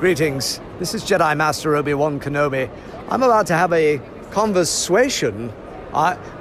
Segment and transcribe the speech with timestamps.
[0.00, 0.60] Greetings.
[0.78, 2.70] This is Jedi Master Obi Wan Kenobi.
[3.08, 5.52] I'm about to have a conversation.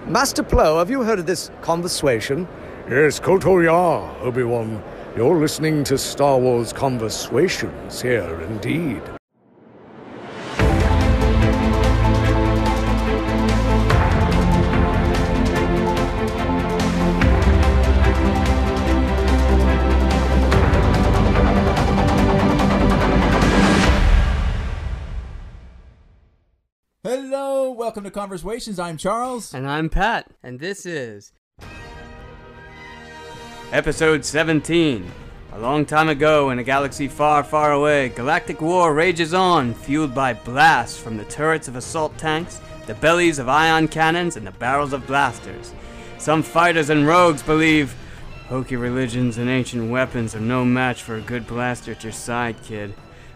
[0.06, 2.48] Master Plo, have you heard of this conversation?
[2.88, 4.84] Yes, Koto Ya, Obi Wan.
[5.16, 9.02] You're listening to Star Wars Conversations here, indeed.
[28.18, 28.80] Conversations.
[28.80, 29.54] I'm Charles.
[29.54, 31.34] And I'm Pat, and this is
[33.72, 35.12] Episode 17.
[35.54, 40.16] A long time ago, in a galaxy far, far away, galactic war rages on, fueled
[40.16, 44.52] by blasts from the turrets of assault tanks, the bellies of ion cannons, and the
[44.54, 45.76] barrels of blasters.
[46.18, 47.96] Some fighters and rogues believe
[48.48, 52.56] hokey religions and ancient weapons are no match for a good blaster at your side,
[52.64, 52.96] kid.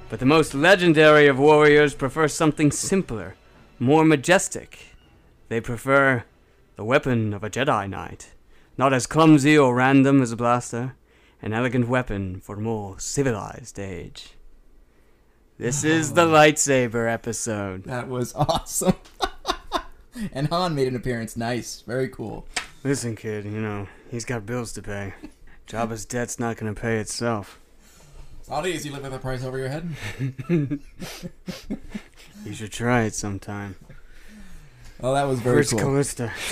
[0.10, 3.36] But the most legendary of warriors prefer something simpler,
[3.82, 4.96] more majestic.
[5.50, 6.24] They prefer
[6.76, 8.34] the weapon of a Jedi Knight.
[8.78, 10.96] Not as clumsy or random as a blaster,
[11.42, 14.34] an elegant weapon for a more civilized age.
[15.58, 15.88] This oh.
[15.88, 17.86] is the lightsaber episode.
[17.86, 18.96] That was awesome.
[20.32, 21.36] and Han made an appearance.
[21.36, 21.82] Nice.
[21.82, 22.48] Very cool.
[22.84, 25.16] Listen, kid, you know, he's got bills to pay.
[25.68, 27.60] Jabba's debt's not gonna pay itself.
[28.52, 29.90] It's not easy living with a price over your head.
[32.44, 33.76] You should try it sometime.
[35.00, 35.80] Oh, that was very Where's cool.
[35.80, 36.34] Callista?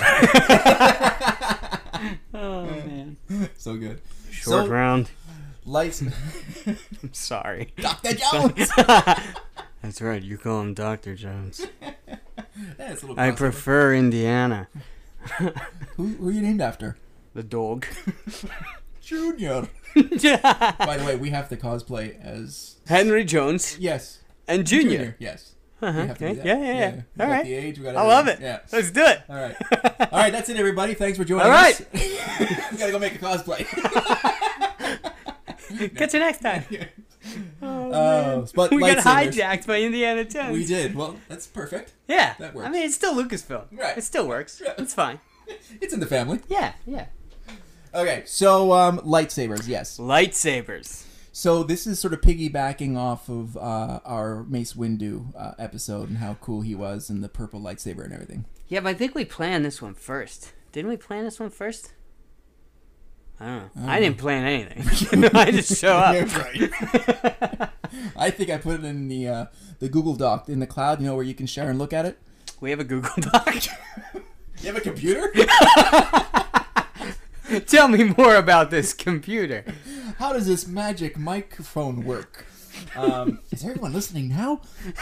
[2.32, 3.16] oh man.
[3.58, 4.00] so good.
[4.30, 5.10] Short So- round.
[5.66, 6.00] Lights.
[6.64, 7.74] I'm sorry.
[7.76, 8.14] Dr.
[8.14, 8.70] Jones.
[9.82, 11.14] That's right, you call him Dr.
[11.16, 11.66] Jones.
[11.82, 11.92] Yeah,
[12.78, 14.68] it's I prefer Indiana.
[15.38, 16.96] Who, who are you named after?
[17.34, 17.84] The dog.
[19.10, 19.68] Junior.
[19.94, 22.76] By the way, we have to cosplay as.
[22.86, 24.20] Henry Jones Yes.
[24.46, 25.16] and Junior.
[25.18, 25.54] Yes.
[25.82, 26.34] Uh-huh, We have to okay.
[26.34, 26.46] do that.
[26.46, 26.90] Yeah, yeah, yeah.
[26.90, 27.44] We All got right.
[27.44, 28.40] The age, we got I love it.
[28.40, 28.46] everything.
[28.46, 28.60] Yeah.
[28.72, 29.20] Let's do it.
[29.28, 29.56] All right.
[30.12, 30.94] All right, that's it, everybody.
[30.94, 31.48] Thanks for joining us.
[31.48, 31.80] All right.
[31.80, 32.70] us.
[32.72, 33.66] we gotta go make a cosplay.
[35.96, 36.64] Catch you next time.
[37.62, 39.32] Oh, but we got lightsabers.
[39.32, 40.52] hijacked by Indiana Jones.
[40.52, 40.94] We did.
[40.94, 41.94] Well, that's perfect.
[42.06, 42.34] Yeah.
[42.38, 42.68] That works.
[42.68, 43.64] I mean, it's still Lucasfilm.
[43.72, 43.98] Right.
[43.98, 44.62] It still works.
[44.78, 45.18] It's fine.
[45.80, 46.40] It's in the family.
[46.48, 47.06] Yeah, yeah.
[47.92, 49.98] Okay, so um, lightsabers, yes.
[49.98, 51.04] Lightsabers.
[51.32, 56.18] So this is sort of piggybacking off of uh, our Mace Windu uh, episode and
[56.18, 58.44] how cool he was and the purple lightsaber and everything.
[58.68, 60.52] Yeah, but I think we planned this one first.
[60.72, 61.92] Didn't we plan this one first?
[63.40, 63.88] I don't know.
[63.88, 65.24] I didn't plan anything.
[65.34, 66.14] I just show up.
[68.16, 69.46] I think I put it in the uh,
[69.78, 71.00] the Google Doc in the cloud.
[71.00, 72.18] You know where you can share and look at it.
[72.60, 73.66] We have a Google Doc.
[74.60, 75.32] You have a computer?
[77.66, 79.64] Tell me more about this computer.
[80.18, 82.46] How does this magic microphone work?
[82.96, 84.60] Um, is everyone listening now?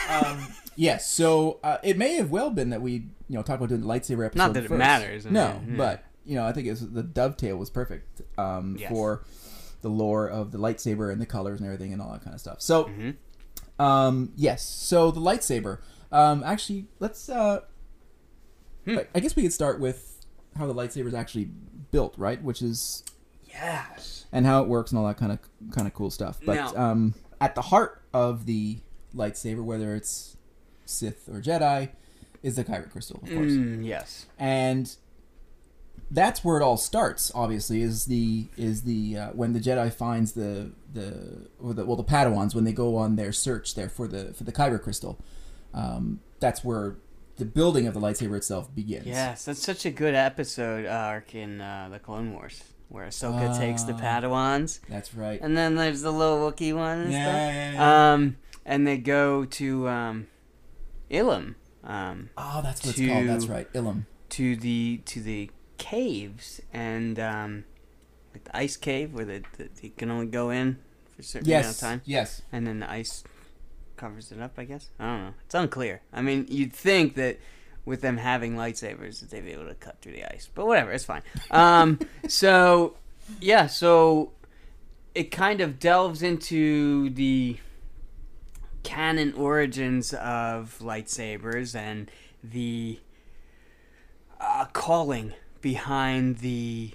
[0.09, 1.11] Um, yes.
[1.11, 3.87] So uh, it may have well been that we, you know, talked about doing the
[3.87, 4.39] lightsaber episode.
[4.39, 5.77] Not that it matters, I no, yeah.
[5.77, 8.91] but you know, I think it's, the dovetail was perfect um, Yes.
[8.91, 9.25] for
[9.81, 12.41] the lore of the lightsaber and the colors and everything and all that kind of
[12.41, 12.61] stuff.
[12.61, 13.83] So, Mm-hmm.
[13.83, 14.63] um, yes.
[14.65, 15.79] So the lightsaber.
[16.11, 17.29] Um, actually, let's.
[17.29, 17.61] Uh,
[18.85, 18.99] Hmm.
[18.99, 20.25] I- I guess we could start with
[20.57, 21.51] how the lightsaber is actually
[21.91, 22.43] built, right?
[22.43, 23.03] Which is
[23.49, 24.27] Yes.
[24.33, 25.39] and how it works and all that kind of
[25.73, 26.39] kind of cool stuff.
[26.45, 28.79] But Now- um, at the heart of the
[29.15, 30.37] lightsaber, whether it's
[30.85, 31.91] Sith or Jedi,
[32.43, 34.27] is the Kyber crystal, of course, Mm, yes.
[34.39, 34.95] and
[36.11, 37.31] that's where it all starts.
[37.35, 41.97] Obviously, is the is the uh, when the Jedi finds the the or the well
[41.97, 45.19] the Padawans when they go on their search there for the for the Kyber crystal.
[45.75, 46.97] Um, that's where
[47.39, 49.07] the building of the lightsaber itself begins.
[49.07, 53.83] Yes, that's such a good episode arc in uh, the Clone Wars, where Ahsoka takes
[53.85, 53.99] the Ah.
[54.01, 55.41] Padawans, that's right.
[55.41, 57.55] and then there's the little Wookiee one and Yeah, stuff.
[57.55, 58.13] yeah, yeah.
[58.15, 60.27] Um, and they go to um,
[61.11, 61.55] Ilum,
[61.85, 63.27] um, oh, that's what it's called.
[63.29, 64.05] That's right, Ilum.
[64.31, 67.65] to the to the caves and um,
[68.35, 70.79] like the ice cave where they, they, they can only go in
[71.15, 72.43] for a certain amount of Yes, time, yes.
[72.53, 73.25] and then the ice
[73.99, 74.53] covers it up.
[74.57, 75.35] I guess I don't know.
[75.45, 76.01] It's unclear.
[76.13, 77.39] I mean, you'd think that
[77.85, 80.93] with them having lightsabers that they'd be able to cut through the ice, but whatever,
[80.93, 81.23] it's fine.
[81.51, 82.97] Um, so
[83.41, 84.33] yeah, so
[85.15, 87.59] it kind of delves into the
[88.83, 92.11] canon origins of lightsabers and
[92.43, 92.99] the
[94.41, 96.93] uh, calling behind the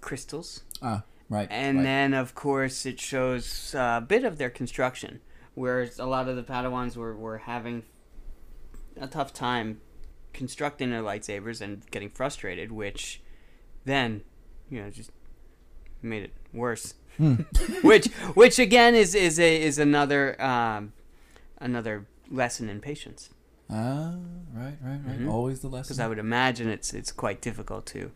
[0.00, 0.62] crystals.
[0.82, 1.48] Ah, right.
[1.50, 1.84] And right.
[1.84, 5.20] then, of course, it shows a bit of their construction,
[5.56, 7.82] whereas a lot of the Padawans were, were having
[9.00, 9.80] a tough time
[10.32, 13.20] constructing their lightsabers and getting frustrated, which
[13.84, 14.22] then,
[14.70, 15.10] you know, just
[16.02, 16.94] made it worse.
[17.82, 20.92] which which again is is a is another um,
[21.58, 23.30] another lesson in patience.
[23.70, 24.14] Ah,
[24.52, 25.18] right, right, right.
[25.20, 25.30] Mhm.
[25.32, 25.88] Always the lesson.
[25.88, 28.12] Because I would imagine it's it's quite difficult to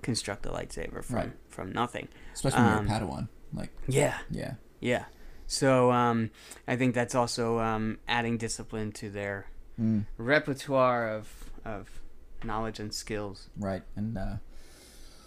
[0.00, 1.32] construct a lightsaber from Right.
[1.50, 2.08] from nothing.
[2.32, 3.28] Especially when um, you're a Padawan.
[3.52, 4.54] Like, Yeah, yeah.
[4.80, 5.04] yeah.
[5.50, 6.30] So um,
[6.68, 9.46] I think that's also um, adding discipline to their
[9.80, 12.00] Mm, repertoire of of
[12.44, 13.48] knowledge and skills.
[13.56, 13.82] right.
[13.96, 14.36] And uh,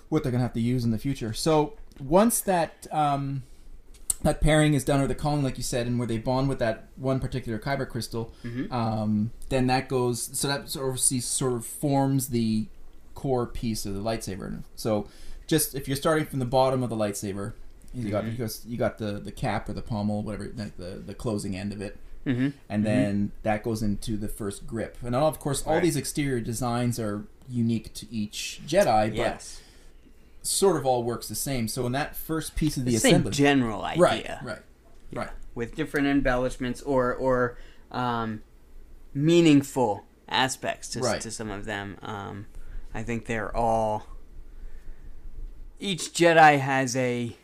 [0.09, 1.31] what they're going to have to use in the future.
[1.33, 3.43] So once that um,
[4.23, 6.59] that pairing is done, or the calling, like you said, and where they bond with
[6.59, 8.69] that one particular kyber crystal, Mhm.
[8.71, 10.37] um, then that goes.
[10.37, 12.67] So that sort of sort of forms the
[13.15, 14.63] core piece of the lightsaber.
[14.75, 15.07] So
[15.47, 17.53] just if you're starting from the bottom of the lightsaber,
[17.93, 18.31] you got Mhm.
[18.31, 21.55] you got, you got the the cap or the pommel, whatever, the the, the closing
[21.55, 21.97] end of it.
[22.23, 22.49] Mm-hmm.
[22.69, 24.95] and then that goes into the first grip.
[25.03, 25.81] And all, of course, all Right.
[25.81, 29.61] these exterior designs are unique to each Jedi, but Yes,
[30.43, 31.67] sort of all works the same.
[31.67, 34.39] So in that first piece of the, the same assembly, general idea.
[34.43, 34.61] right, right,
[35.13, 37.57] right, with different embellishments or or
[37.91, 38.43] um,
[39.15, 41.19] meaningful aspects to, Right.
[41.21, 41.97] to some of them.
[42.03, 42.45] Um,
[42.93, 44.05] I think they're all.
[45.79, 47.35] Each Jedi has a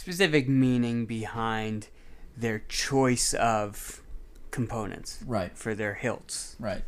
[0.00, 1.88] specific meaning behind
[2.36, 4.02] their choice of
[4.50, 6.56] components right, for their hilts.
[6.58, 6.82] right.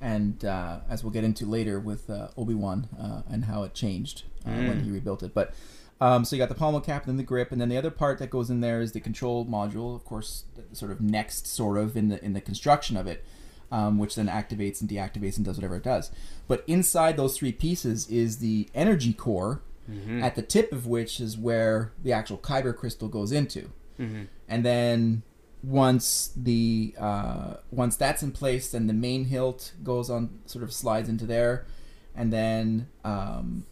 [0.00, 3.72] And uh, as we'll get into later with uh, Obi Wan uh, and how it
[3.74, 4.84] changed uh, when Mm.
[4.84, 5.54] he rebuilt it, but.
[6.00, 7.92] Um, so you got the pommel cap and then the grip, and then the other
[7.92, 10.42] part that goes in there is the control module, of course,
[10.72, 13.24] sort of next, sort of in the in the construction of it,
[13.70, 16.10] um, which then activates and deactivates and does whatever it does.
[16.48, 20.22] But inside those three pieces is the energy core, Mm-hmm.
[20.22, 23.70] at the tip of which is where the actual kyber crystal goes into.
[23.98, 24.22] Mm-hmm.
[24.48, 25.22] And then
[25.62, 30.72] once the uh, once that's in place, then the main hilt goes on, sort of
[30.72, 31.66] slides into there,
[32.14, 33.66] and then um,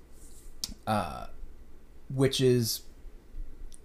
[0.87, 1.27] uh,
[2.13, 2.83] which is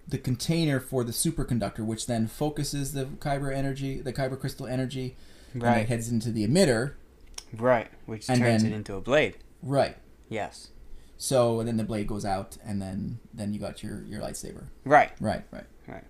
[0.07, 5.15] the container for the superconductor, which then focuses the kyber energy, the kyber crystal energy,
[5.53, 6.93] and it Right, heads into the emitter.
[7.55, 9.37] right, which turns then- it into a blade.
[9.63, 9.97] Right.
[10.29, 10.69] Yes,
[11.17, 14.65] So and then the blade goes out, and then then you got your your lightsaber.
[14.83, 15.43] right, Right.
[15.51, 15.65] Right.
[15.87, 16.03] right.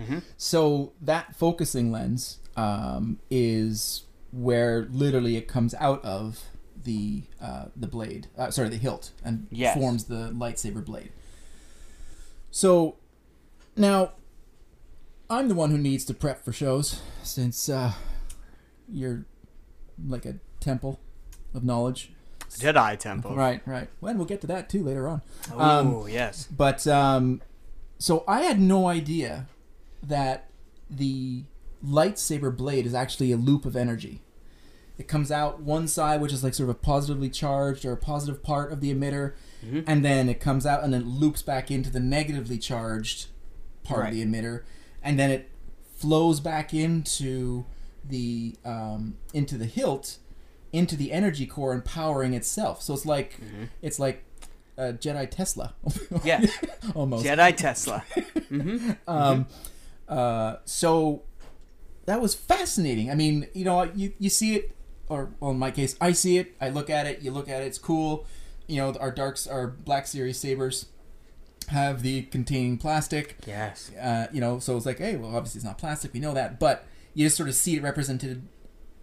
[0.00, 0.18] Mm-hmm.
[0.36, 6.40] So that focusing lens um, is where literally it comes out of
[6.84, 9.76] the uh, the blade, uh, sorry, the hilt, and Yes.
[9.76, 11.12] forms the lightsaber blade.
[12.50, 12.96] So
[13.76, 14.12] now
[15.30, 17.92] I'm the one who needs to prep for shows since uh,
[18.90, 19.24] you're
[20.06, 21.00] like a temple
[21.54, 22.12] of knowledge.
[22.56, 23.34] Jedi Temple.
[23.36, 23.88] Right, right.
[24.00, 25.22] Well, we'll get to that too later on.
[25.54, 25.60] Oh
[26.04, 26.46] Um, yes.
[26.50, 27.42] But um,
[27.98, 29.46] so I had no idea
[30.02, 30.48] that
[30.90, 31.44] the
[31.84, 34.22] lightsaber blade is actually a loop of energy.
[34.96, 37.96] It comes out one side, which is like sort of a positively charged or a
[37.96, 39.34] positive part of the emitter,
[39.64, 39.84] Mhm.
[39.86, 43.26] and then it comes out and then loops back into the negatively charged
[43.84, 44.08] part Right.
[44.08, 44.62] of the emitter,
[45.02, 45.50] and then it
[45.96, 47.64] flows back into
[48.04, 50.18] the um, into the hilt,
[50.72, 52.82] into the energy core, and powering itself.
[52.82, 53.68] So it's like Mhm.
[53.82, 54.24] it's like
[54.76, 55.74] a Jedi Tesla.
[56.24, 56.44] Yeah.
[56.94, 57.24] almost.
[57.24, 58.04] Jedi Tesla.
[58.16, 58.92] mm-hmm.
[59.08, 59.46] Um,
[60.08, 61.22] uh, so
[62.06, 63.10] that was fascinating.
[63.10, 64.74] I mean, you know, you you see it,
[65.08, 66.54] or well, in my case, I see it.
[66.60, 67.22] I look at it.
[67.22, 67.66] You look at it.
[67.66, 68.24] It's cool.
[68.66, 70.86] You know, our darks, our Black Series sabers
[71.68, 73.36] have the containing plastic.
[73.46, 73.90] Yes.
[73.94, 76.12] Uh, you know, so it's like, hey, well, obviously it's not plastic.
[76.14, 76.84] We know that, but
[77.14, 78.42] you just sort of see it represented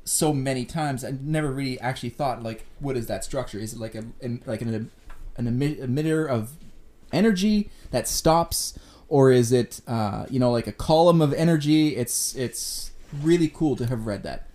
[0.05, 1.03] so many times.
[1.03, 3.59] I never really actually thought like, what is that structure?
[3.59, 4.05] Is it like a
[4.45, 4.91] like an
[5.35, 6.53] an emi- emitter of
[7.11, 8.77] energy that stops,
[9.09, 11.95] or is it uh, you know like a column of energy?
[11.95, 14.47] It's it's really cool to have read that.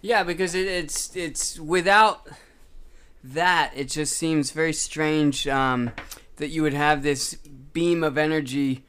[0.00, 2.28] Yeah, because it, it's it's without
[3.22, 5.92] that, it just seems very strange um,
[6.36, 8.84] that you would have this beam of energy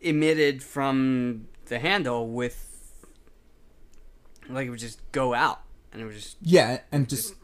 [0.00, 2.65] emitted from the handle with
[4.48, 5.60] like it would just go out
[5.92, 7.34] and it would just Yeah, and just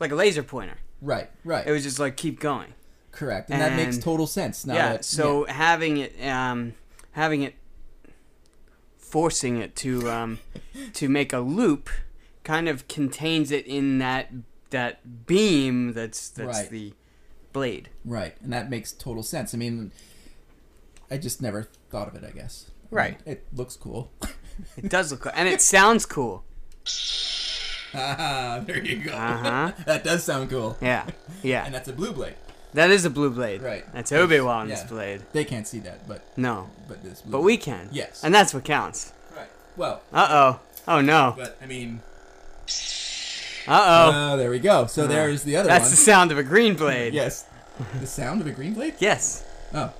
[0.00, 0.78] like a laser pointer.
[1.00, 2.74] right, right, It was just like keep going.
[3.12, 4.64] correct, and, that makes total sense.
[4.66, 4.92] Now yeah.
[4.92, 6.74] that, So having it, um,
[7.12, 7.54] having it,
[8.98, 10.38] forcing it to um,
[10.94, 11.88] to make a loop,
[12.44, 14.30] kind of contains it in that
[14.70, 16.70] that beam that's that's Right.
[16.70, 16.92] the
[17.52, 17.88] blade.
[18.04, 19.54] Right, and that makes total sense.
[19.54, 19.92] I mean,
[21.10, 22.24] I just never thought of it.
[22.26, 22.70] I guess.
[22.90, 23.18] Right.
[23.26, 24.12] It looks cool.
[24.76, 26.44] It does look cool, and it sounds cool.
[27.98, 29.12] Ah, there you go.
[29.12, 29.72] Uh huh.
[29.86, 30.76] that does sound cool.
[30.82, 31.06] Yeah.
[31.42, 31.64] yeah.
[31.64, 32.34] And that's a blue blade.
[32.74, 33.62] That is a blue blade.
[33.62, 33.90] Right.
[33.94, 34.86] That's Obi Wan's Yeah.
[34.86, 35.22] blade.
[35.32, 37.22] They can't see that, but No, but this.
[37.22, 37.88] Blue but we can.
[37.92, 38.22] Yes.
[38.22, 39.14] And that's what counts.
[39.34, 39.48] Right.
[39.78, 40.60] Well, Uh oh.
[40.86, 41.34] Oh no.
[41.38, 42.02] but I mean.
[43.66, 44.12] Uh oh.
[44.32, 44.86] Oh, there we go.
[44.86, 45.90] So there's the other That's one.
[45.92, 47.14] the sound of a green blade.
[47.22, 47.46] Yes.
[48.00, 48.96] The sound of a green blade.
[48.98, 49.42] Yes.
[49.72, 49.90] Oh.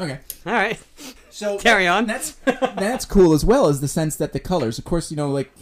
[0.00, 0.18] Okay.
[0.44, 0.78] All right.
[1.36, 2.06] So Carry on.
[2.06, 5.30] That's that's cool as well as the sense that the colors, of course, you know,
[5.30, 5.52] like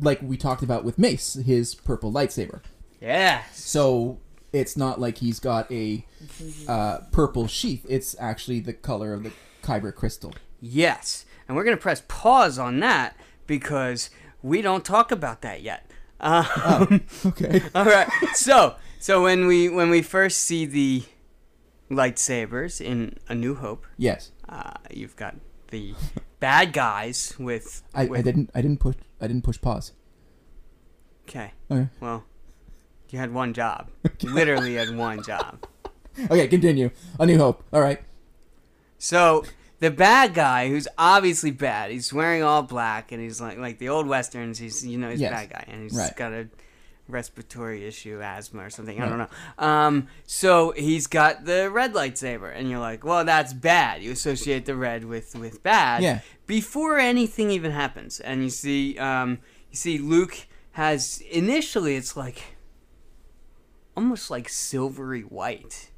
[0.00, 2.60] like we talked about with Mace, his purple lightsaber.
[3.00, 3.42] Yeah.
[3.52, 4.20] So
[4.52, 6.06] it's not like he's got a
[6.68, 7.84] uh, purple sheath.
[7.88, 10.34] It's actually the color of the kyber crystal.
[10.60, 11.26] Yes.
[11.48, 13.16] And we're going to press pause on that
[13.48, 14.10] because
[14.40, 15.90] we don't talk about that yet.
[16.20, 17.60] Um, Okay.
[17.74, 18.08] all right.
[18.34, 21.02] So, so when we when we first see the
[21.90, 24.30] lightsabers in A New Hope, Yes.
[24.48, 25.36] Uh, you've got
[25.70, 25.94] the
[26.40, 29.92] bad guys with, I, with I didn't I didn't push I didn't push pause.
[31.28, 31.52] Okay.
[31.70, 31.88] Okay.
[32.00, 32.24] Well,
[33.10, 33.90] you had one job.
[34.22, 35.64] Literally had one job.
[36.30, 36.90] Okay, continue.
[37.20, 37.62] A New Hope.
[37.72, 38.00] All right.
[38.98, 39.44] So
[39.78, 43.88] the bad guy, who's obviously bad, he's wearing all black, and he's like like the
[43.90, 44.58] old westerns.
[44.58, 45.30] He's you know he's Yes.
[45.30, 46.16] a bad guy, and he's Right.
[46.16, 46.48] got a
[47.08, 49.00] respiratory issue, asthma or something.
[49.00, 49.28] I don't know.
[49.58, 54.02] Um, so he's got the red lightsaber, and you're like, well, that's bad.
[54.02, 56.02] You associate the red with with bad.
[56.02, 56.20] Yeah.
[56.46, 59.38] Before anything even happens, and you see um,
[59.70, 62.42] you see Luke has initially it's like
[63.96, 65.90] almost like silvery white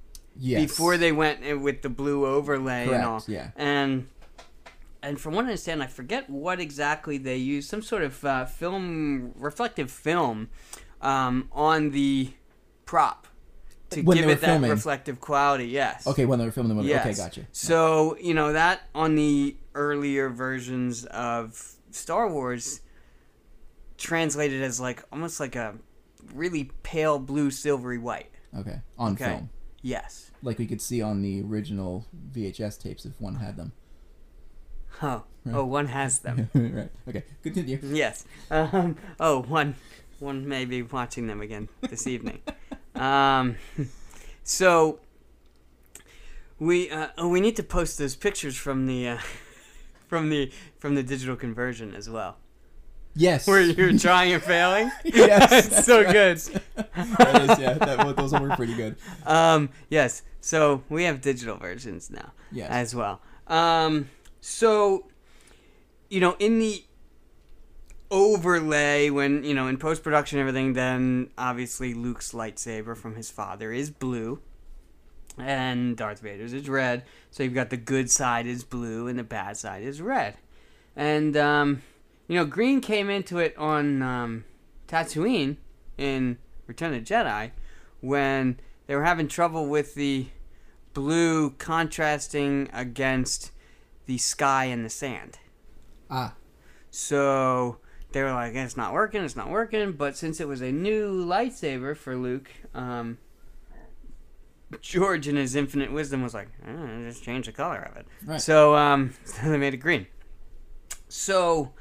[0.42, 0.62] Yes.
[0.62, 3.24] before they went with the blue overlay Correct, and all.
[3.26, 3.50] yeah.
[3.56, 4.08] And
[5.02, 7.68] and from what I understand, I forget what exactly they used.
[7.68, 10.48] Some sort of uh, film, reflective film,
[11.02, 12.30] um, on the
[12.86, 13.26] prop
[13.90, 14.70] to When give it that filming.
[14.70, 15.66] reflective quality.
[15.66, 16.06] Yes.
[16.06, 16.88] Okay, when they were filming the movie.
[16.88, 17.06] Yes.
[17.06, 17.46] Okay, gotcha.
[17.52, 22.80] So you know that on the earlier versions of Star Wars
[23.98, 25.74] translated as like almost like a
[26.34, 28.30] really pale blue silvery white.
[28.56, 29.24] Okay, on Okay.
[29.26, 29.50] film,
[29.82, 30.30] Yes.
[30.42, 33.72] like we could see on the original VHS tapes if one had them.
[35.02, 35.22] Oh.
[35.52, 36.50] Oh, one has them.
[36.54, 36.90] right.
[37.08, 37.24] Okay.
[37.42, 37.78] Continue.
[37.82, 38.24] Yes.
[38.50, 39.74] Um, oh, one,
[40.20, 42.40] one may be watching them again this evening.
[42.92, 43.56] Um,
[44.42, 44.98] so
[46.58, 49.18] we uh, oh, we need to post those pictures from the uh,
[50.08, 52.36] from the from the digital conversion as well,
[53.14, 53.46] Yes.
[53.46, 54.90] where you're trying and failing.
[55.04, 56.38] Yes, it's so good.
[56.38, 57.74] that is, yeah.
[57.74, 58.96] That, those work pretty good.
[59.24, 60.22] Um, yes.
[60.42, 62.68] So we have digital versions now Yes.
[62.70, 63.22] as well.
[63.46, 64.10] Um,
[64.42, 65.06] so
[66.10, 66.84] you know, in the
[68.10, 73.72] overlay when you know in post production everything, then obviously Luke's lightsaber from his father
[73.72, 74.40] is blue,
[75.38, 77.04] and Darth Vader's is red.
[77.30, 80.36] So you've got the good side is blue and the bad side is red,
[80.96, 81.82] and um,
[82.30, 84.44] you know, green came into it on um,
[84.86, 85.56] Tatooine
[85.98, 86.38] in
[86.68, 87.50] Return of the Jedi
[88.00, 90.28] when they were having trouble with the
[90.94, 93.50] blue contrasting against
[94.06, 95.40] the sky and the sand.
[96.08, 96.34] Ah.
[96.92, 97.79] So
[98.12, 99.92] they were like, it's not working, it's not working.
[99.92, 103.18] But since it was a new lightsaber for Luke, um,
[104.80, 108.06] George, in his infinite wisdom, was like, eh, just change the color of it.
[108.24, 108.40] Right.
[108.40, 110.06] So, um, so they made it green.
[111.08, 111.72] So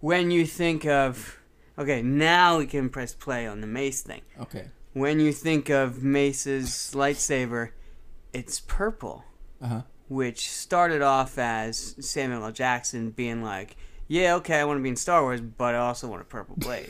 [0.00, 1.38] when you think of,
[1.78, 4.22] okay, now we can press play on the mace thing.
[4.40, 4.68] Okay.
[4.94, 7.70] When you think of Mace's lightsaber,
[8.32, 9.24] it's purple
[9.62, 9.82] Uh huh.
[10.08, 12.52] which started off as Samuel L.
[12.52, 13.76] Jackson being like,
[14.08, 16.56] "Yeah, okay, I want to be in Star Wars, but I also want a purple
[16.56, 16.88] blade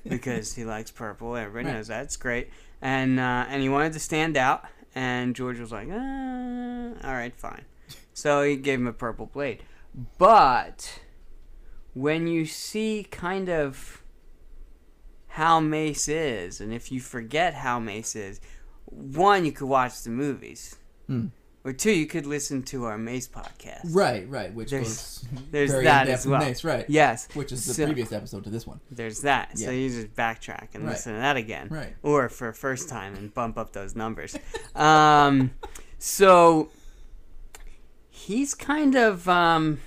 [0.08, 1.36] because he likes purple.
[1.36, 1.74] Everybody Right.
[1.76, 2.04] knows that.
[2.04, 2.50] It's great."
[2.82, 7.32] And uh, and he wanted to stand out, and George was like, uh, "All right,
[7.36, 7.64] fine."
[8.12, 9.62] So he gave him a purple blade,
[10.18, 11.00] but
[11.94, 14.02] when you see kind of
[15.28, 18.40] how Mace is, and if you forget how Mace is,
[18.86, 20.76] one, you could watch the movies.
[21.08, 21.26] Hmm.
[21.66, 23.80] Or two, you could listen to our Mace podcast.
[23.84, 24.28] Right.
[24.28, 24.52] Right.
[24.52, 26.40] Which There's- there's that as well.
[26.40, 26.84] Mace, right.
[26.88, 27.26] Yes.
[27.32, 28.80] Which is the So- previous episode to this one.
[28.90, 29.58] There's that.
[29.58, 30.90] So you just backtrack and Right.
[30.92, 31.68] listen to that again.
[31.70, 31.96] Right.
[32.02, 34.36] Or for a first time and bump up those numbers.
[34.74, 35.52] um,
[35.98, 36.68] so
[38.10, 39.80] he's kind of um,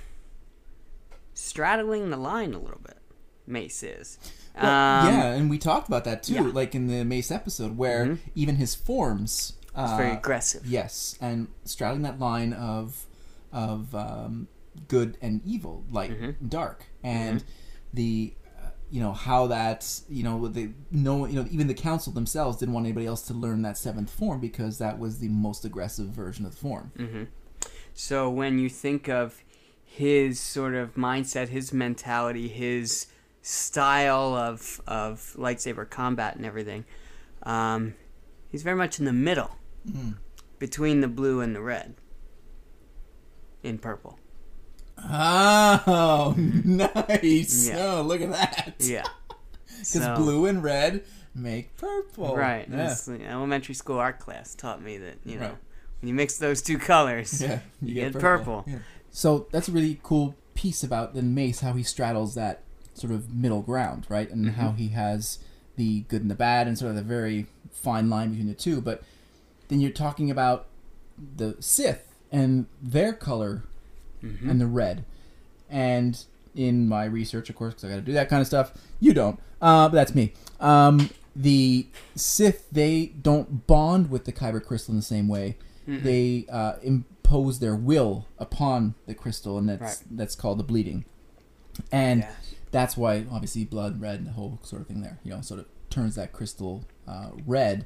[1.33, 2.97] straddling the line a little bit.
[3.45, 4.17] Mace is.
[4.55, 6.41] Well, Um, yeah, and we talked about that too, yeah.
[6.41, 8.19] like in the Mace episode, where Mhm.
[8.35, 9.53] even his forms.
[9.77, 10.65] Uh, It's very aggressive.
[10.65, 13.05] Yes, and straddling that line of
[13.53, 14.47] of um,
[14.87, 16.35] good and evil, light Mhm.
[16.39, 17.43] and dark, and
[17.93, 22.11] the uh, you know how that you know they no you know even the council
[22.11, 25.63] themselves didn't want anybody else to learn that seventh form because that was the most
[25.63, 26.91] aggressive version of the form.
[26.97, 27.23] hmm
[27.93, 29.41] So when you think of
[29.85, 33.07] his sort of mindset, his mentality, his
[33.41, 36.83] style of of lightsaber combat and everything,
[37.43, 37.93] um,
[38.49, 39.51] he's very much in the middle
[39.89, 40.17] Mm.
[40.59, 41.95] between the blue and the red.
[43.63, 44.19] In purple.
[44.97, 47.67] Oh, nice!
[47.69, 47.77] Yeah.
[47.97, 48.75] Oh, look at that.
[48.79, 49.03] Yeah.
[49.67, 51.03] Because So- blue and red
[51.35, 52.35] make purple.
[52.35, 52.67] Right.
[52.67, 52.95] Yeah.
[53.29, 55.57] Elementary school art class taught me that you know Right.
[56.01, 58.63] when you mix those two colors, Yeah, you, get, purple.
[58.65, 58.79] Yeah.
[59.11, 62.63] So that's a really cool piece about the Mace, how he straddles that
[62.95, 64.29] sort of middle ground, right?
[64.31, 65.37] And how he has
[65.75, 68.81] the good and the bad, and sort of the very fine line between the two.
[68.81, 69.03] But
[69.67, 70.67] then you're talking about
[71.35, 73.63] the Sith and their color
[74.21, 75.05] and the red.
[75.69, 76.23] And
[76.55, 79.13] in my research, of course, because I got to do that kind of stuff, you
[79.13, 79.39] don't.
[79.61, 80.33] Uh, but that's me.
[80.59, 85.57] Um, the Sith, they don't bond with the Kyber crystal in the same way.
[85.85, 90.17] They uh, impose their will upon the crystal, and that's Right.
[90.17, 91.05] that's called the bleeding.
[91.93, 92.31] And Yeah.
[92.71, 95.61] that's why, obviously, blood red and the whole sort of thing there, you know, sort
[95.61, 97.85] of turns that crystal uh, red.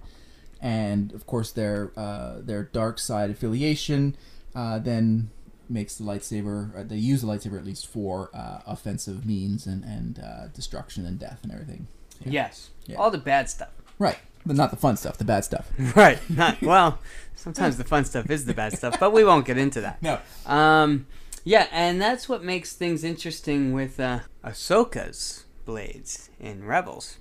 [0.61, 4.15] And of course, their uh, their dark side affiliation
[4.55, 5.31] uh, then
[5.69, 6.77] makes the lightsaber.
[6.79, 11.05] Uh, they use the lightsaber at least for uh, offensive means and and uh, destruction
[11.05, 11.87] and death and everything.
[12.23, 12.69] Yes.
[12.85, 12.97] Yeah.
[12.97, 13.69] All the bad stuff.
[13.97, 15.71] Right, but not the fun stuff, the bad stuff.
[15.95, 16.19] Right.
[16.29, 16.99] Not well.
[17.35, 20.01] Sometimes the fun stuff is the bad stuff, but we won't get into that.
[20.03, 21.07] No, Um,
[21.43, 27.17] yeah, and that's what makes things interesting with uh, Ahsoka's blades in Rebels.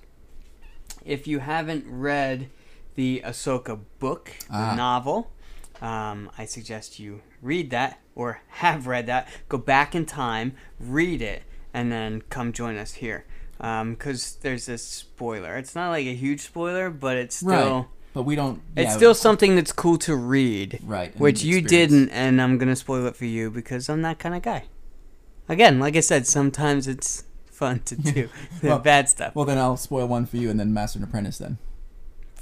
[1.03, 2.49] If you haven't read
[2.95, 4.75] the Ahsoka book, the Ah.
[4.75, 5.31] novel,
[5.81, 9.27] um, I suggest you read that or have read that.
[9.49, 11.43] Go back in time, read it,
[11.73, 13.25] and then come join us here.
[13.57, 15.55] Because there's a spoiler.
[15.57, 18.59] It's not like a huge spoiler, but it's still right, but we don't.
[18.75, 20.79] it's still something that's cool to read.
[20.83, 24.33] Right, Which you didn't, and I'm gonna spoil it for you because I'm that kind
[24.35, 24.63] of guy.
[25.47, 28.29] Again, like I said, sometimes it's fun to do
[28.61, 29.35] the Well- bad stuff.
[29.35, 31.37] Well, then I'll spoil one for you, and then Master and Apprentice.
[31.37, 31.59] Then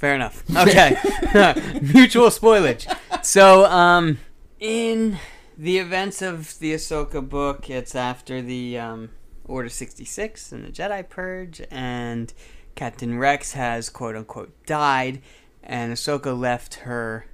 [0.00, 0.42] Fair enough.
[0.56, 0.96] Okay.
[1.82, 2.90] Mutual spoilage.
[3.22, 4.16] So, um,
[4.58, 5.18] in
[5.58, 9.10] the events of the Ahsoka book, it's after the um,
[9.44, 12.32] Order 66 and the Jedi Purge, and
[12.74, 15.20] Captain Rex has quote unquote died,
[15.62, 17.26] and Ahsoka left her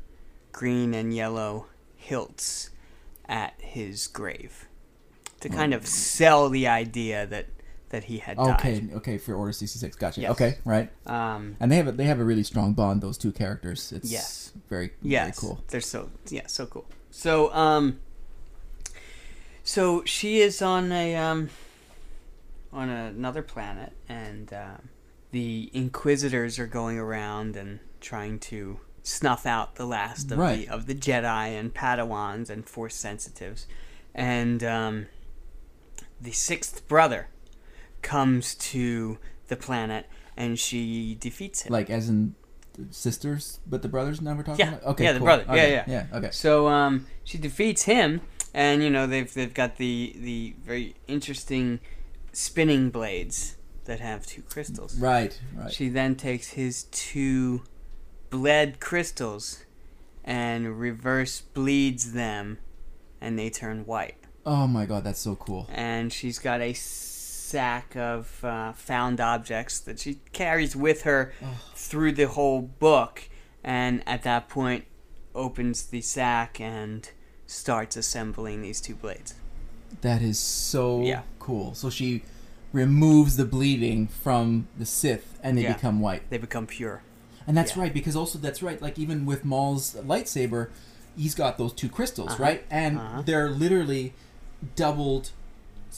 [0.50, 2.70] green and yellow hilts
[3.28, 4.66] at his grave
[5.38, 7.46] to kind of sell the idea that
[7.90, 8.58] that he had died.
[8.60, 10.20] okay, okay, for Order sixty six, gotcha.
[10.20, 10.30] Yes.
[10.32, 10.90] Okay, right.
[11.06, 13.00] Um, And they have a, they have a really strong bond.
[13.00, 13.92] Those two characters.
[13.92, 14.52] It's Yes.
[14.68, 15.64] very Yes, very cool.
[15.68, 16.86] They're so yeah, so cool.
[17.10, 18.00] So um,
[19.62, 21.50] so she is on a um,
[22.72, 24.88] on another planet, and um,
[25.32, 30.66] the Inquisitors are going around and trying to snuff out the last of Right.
[30.66, 33.66] the of the Jedi and Padawans and Force sensitives,
[34.14, 35.06] and um,
[36.20, 37.28] the sixth brother
[38.06, 41.72] comes to the planet, and she defeats him.
[41.72, 42.34] Like as in
[42.90, 44.74] sisters, but the brothers now we're talking Yeah.
[44.74, 44.84] about.
[44.92, 45.26] Okay, Yeah, the cool.
[45.26, 45.44] brother.
[45.48, 45.84] Yeah, yeah.
[45.86, 46.06] yeah.
[46.18, 46.30] Okay.
[46.30, 48.20] So um, she defeats him,
[48.54, 51.80] and you know they've they've got the the very interesting
[52.32, 54.98] spinning blades that have two crystals.
[54.98, 55.72] Right, right.
[55.72, 57.62] She then takes his two
[58.30, 59.64] bled crystals
[60.24, 62.58] and reverse bleeds them,
[63.20, 64.16] and they turn white.
[64.44, 65.66] oh my god, that's so cool.
[65.72, 66.72] And she's got a
[67.50, 71.32] sack of uh, found objects that she carries with her
[71.74, 73.28] through the whole book,
[73.62, 74.84] and at that point
[75.34, 77.10] opens the sack and
[77.46, 79.34] starts assembling these two blades.
[80.00, 81.22] That is so Yeah.
[81.38, 81.74] cool.
[81.74, 82.22] So she
[82.72, 85.74] removes the bleeding from the Sith, and they Yeah.
[85.74, 86.28] become white.
[86.30, 87.02] They become pure.
[87.46, 87.82] And that's Yeah.
[87.82, 88.82] right because also that's right.
[88.82, 90.70] Like even with Maul's lightsaber,
[91.16, 92.42] he's got those two crystals, Uh-huh.
[92.42, 92.64] right?
[92.70, 93.22] And Uh-huh.
[93.24, 94.12] they're literally
[94.74, 95.30] doubled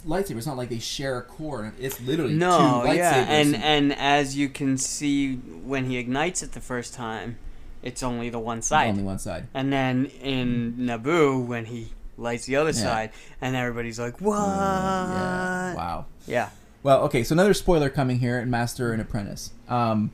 [0.07, 0.37] lightsabers.
[0.39, 1.73] It's not like they share a core.
[1.79, 2.97] It's literally No, two lightsabers.
[2.97, 7.37] yeah, and and as you can see when he ignites it the first time,
[7.83, 8.89] it's only the one side.
[8.89, 9.47] only one side.
[9.55, 12.77] And then in Naboo, when he lights the other Yeah.
[12.83, 15.75] side, and everybody's like, "What?" Yeah.
[15.75, 16.07] Wow.
[16.27, 16.51] Yeah.
[16.83, 19.51] Well, okay, so another spoiler coming here in Master and Apprentice.
[19.69, 20.13] Um,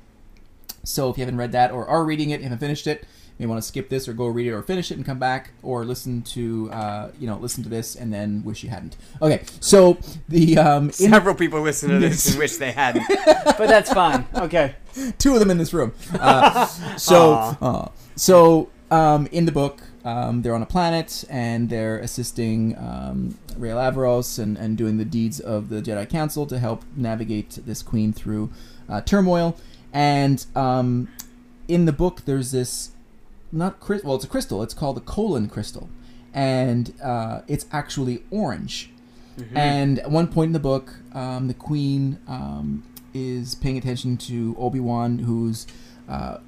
[0.83, 3.07] so if you haven't read that or are reading it, haven't finished it,
[3.39, 5.19] you may want to skip this or go read it or finish it and come
[5.19, 8.97] back or listen to uh, you know listen to this and then wish you hadn't.
[9.21, 13.05] Okay, so the um, in, Several people listen to this and wish they hadn't,
[13.45, 14.27] but that's fine.
[14.35, 14.77] Okay.
[15.19, 15.93] two of them in this room.
[16.13, 16.67] Uh,
[16.97, 22.77] so uh, so um, in the book, um, they're on a planet and they're assisting
[22.79, 27.59] um, Rael Averross and, and doing the deeds of the Jedi Council to help navigate
[27.67, 28.53] this queen through
[28.89, 29.57] uh, turmoil.
[29.93, 31.09] And um,
[31.69, 32.91] in the book, there's this
[33.55, 34.63] not cry- well, it's a crystal.
[34.63, 35.89] It's called the kohlen crystal,
[36.33, 38.91] and uh, it's actually orange.
[39.57, 44.55] And at one point in the book, um, the queen um, is paying attention to
[44.59, 45.67] Obi Wan, who's
[46.09, 46.39] uh,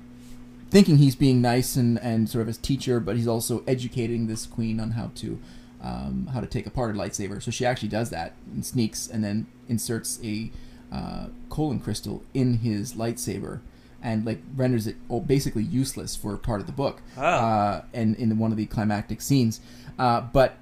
[0.71, 4.47] thinking he's being nice and, and sort of his teacher, but he's also educating this
[4.47, 5.39] queen on how to
[5.83, 7.43] um, how to take apart a lightsaber.
[7.43, 10.51] So she actually does that and sneaks and then inserts a
[10.93, 13.61] uh, kohlen crystal in his lightsaber
[14.03, 17.03] and like renders it basically useless for part of the book.
[17.17, 17.23] Oh.
[17.23, 19.61] Uh, and in one of the climactic scenes,
[19.99, 20.57] uh, but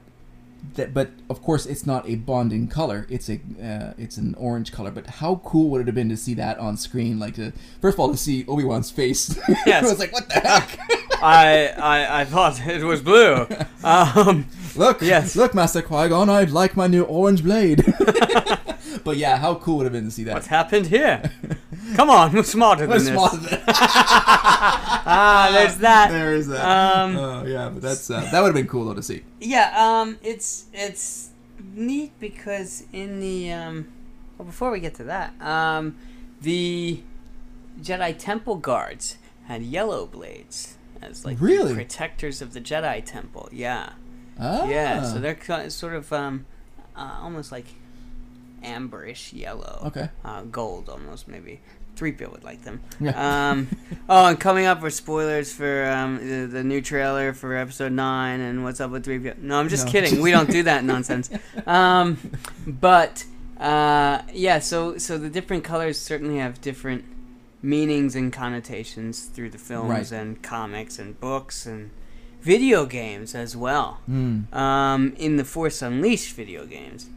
[0.77, 3.07] that, but of course it's not a bonding color.
[3.11, 4.91] It's a uh, it's an orange color.
[4.91, 7.19] But how cool would it have been to see that on screen?
[7.19, 9.39] Like to first of all to see Obi Wan's face.
[9.67, 9.85] Yes.
[9.85, 10.79] I was like, what the heck?
[11.23, 13.47] I, I I thought it was blue.
[13.85, 15.37] Um, look, Yes.
[15.37, 17.85] look, Master Qui Gon, I like my new orange blade.
[19.05, 20.33] but yeah, how cool would it have been to see that?
[20.33, 21.31] what's happened here?
[21.95, 23.51] Come on, we're smarter than What a this.
[23.51, 23.61] thing.
[25.07, 26.11] Ah, there's that.
[26.11, 26.65] there is that.
[26.65, 29.23] Um, oh yeah, but that's uh, that would have been cool though to see.
[29.41, 31.31] Yeah, um, it's it's
[31.75, 33.89] neat because in the um,
[34.39, 35.97] well, before we get to that, um,
[36.41, 37.03] the
[37.81, 41.75] Jedi Temple guards had yellow blades as like Really?
[41.75, 43.49] protectors of the Jedi Temple.
[43.53, 43.91] Yeah,
[44.41, 44.67] Ah.
[44.67, 45.03] yeah.
[45.05, 46.47] So they're sort of um,
[46.97, 47.67] uh, almost like
[48.65, 49.83] amberish yellow.
[49.87, 50.09] Okay.
[50.25, 51.61] Uh, gold almost maybe.
[51.97, 52.81] Three PO would like them.
[52.99, 53.51] Yeah.
[53.51, 53.69] Um,
[54.09, 58.41] oh, and coming up for spoilers for um, the, the new trailer for episode nine
[58.41, 59.35] and what's up with three PO.
[59.41, 59.93] No, I'm just No.
[59.93, 60.21] kidding.
[60.21, 61.31] We don't do that nonsense.
[61.67, 62.19] Um,
[62.67, 63.25] but
[63.61, 67.05] uh, yeah, so so the different colors certainly have different
[67.63, 70.21] meanings and connotations through the films Right.
[70.21, 71.91] and comics and books and
[72.43, 74.53] video games as well Mm.
[74.53, 77.09] um, in the Force Unleashed video games,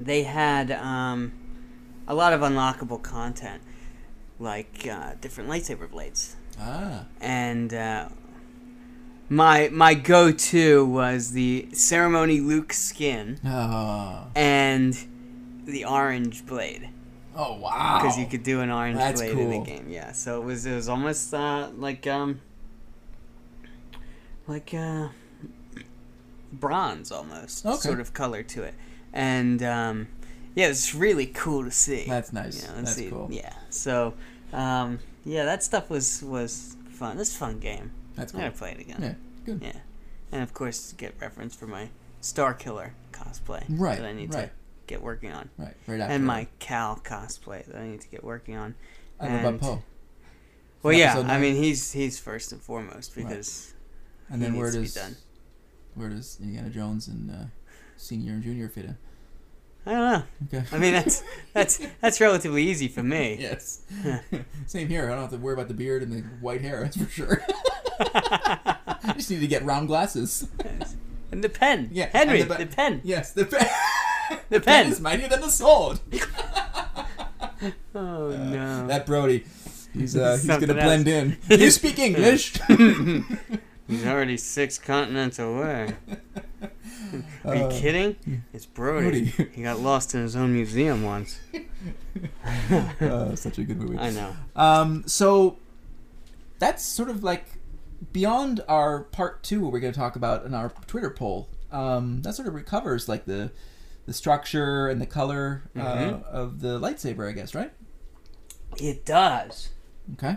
[0.00, 1.32] they had um,
[2.08, 3.62] a lot of unlockable content,
[4.38, 6.36] like uh, different lightsaber blades.
[6.58, 7.04] Ah.
[7.20, 8.08] And uh,
[9.28, 14.26] my my go-to was the ceremony Luke skin Oh.
[14.34, 14.96] and
[15.64, 16.88] the orange blade
[17.36, 18.00] Oh wow.
[18.02, 19.86] because you could do an orange That's blade in the game.
[19.88, 22.40] Yeah, so it was it was almost uh, like um
[24.48, 25.08] like uh
[26.52, 27.76] bronze almost Okay.
[27.76, 28.74] sort of color to it,
[29.12, 30.08] and um,
[30.54, 32.04] yeah, it's really cool to see.
[32.06, 32.62] That's nice.
[32.62, 33.28] You know, That's see- cool.
[33.30, 34.14] Yeah, so
[34.52, 37.16] um, yeah, that stuff was was fun.
[37.16, 37.92] This a fun game.
[38.16, 38.48] That's I'm cool.
[38.48, 38.98] gonna play it again.
[39.00, 39.14] Yeah.
[39.44, 39.62] Good.
[39.62, 39.78] Yeah,
[40.32, 41.88] and of course get reference for my
[42.22, 44.46] Starkiller cosplay Right, that I need right.
[44.48, 44.50] to
[44.86, 45.74] get working on Right.
[45.86, 46.12] Right after.
[46.14, 48.74] and my Cal cosplay that I need to get working on.
[49.20, 49.82] Don't about Poe.
[50.82, 53.72] Well, yeah, episode I mean he's he's first and foremost because
[54.28, 55.14] And he then where does
[55.94, 57.44] where does Indiana Jones and uh,
[58.00, 58.96] senior and junior fit in?
[59.86, 60.22] I don't know.
[60.58, 60.66] Okay.
[60.72, 63.36] I mean that's that's that's relatively easy for me.
[63.40, 63.82] yes.
[64.66, 65.06] Same here.
[65.06, 66.82] I don't have to worry about the beard and the white hair.
[66.82, 67.42] That's for sure.
[68.00, 70.48] I just need to get round glasses.
[71.32, 73.68] And the pen, Yeah, Henry, the the, pen, Yes, the pen.
[74.48, 74.90] the pen.
[74.90, 76.00] is mightier than the sword.
[77.94, 78.86] Oh no.
[78.86, 79.44] That Brody.
[79.92, 81.36] He's uh, he's gonna Something blend in.
[81.48, 82.58] Can you speak English?
[83.88, 85.94] He's already six continents away.
[87.44, 88.16] Are you Uh, kidding?
[88.52, 89.30] It's Brody.
[89.30, 89.50] Brody.
[89.54, 91.38] he got lost in his own museum once.
[93.00, 93.98] uh, such a good movie.
[93.98, 94.36] I know.
[94.56, 95.58] Um, so
[96.58, 97.44] that's sort of like
[98.12, 101.48] beyond our part two, what we're going to talk about in our Twitter poll.
[101.72, 103.52] Um, that sort of recovers like the
[104.06, 106.24] the structure and the color uh, Mhm.
[106.24, 107.70] of the lightsaber, I guess, right?
[108.78, 109.68] It does.
[110.14, 110.36] Okay.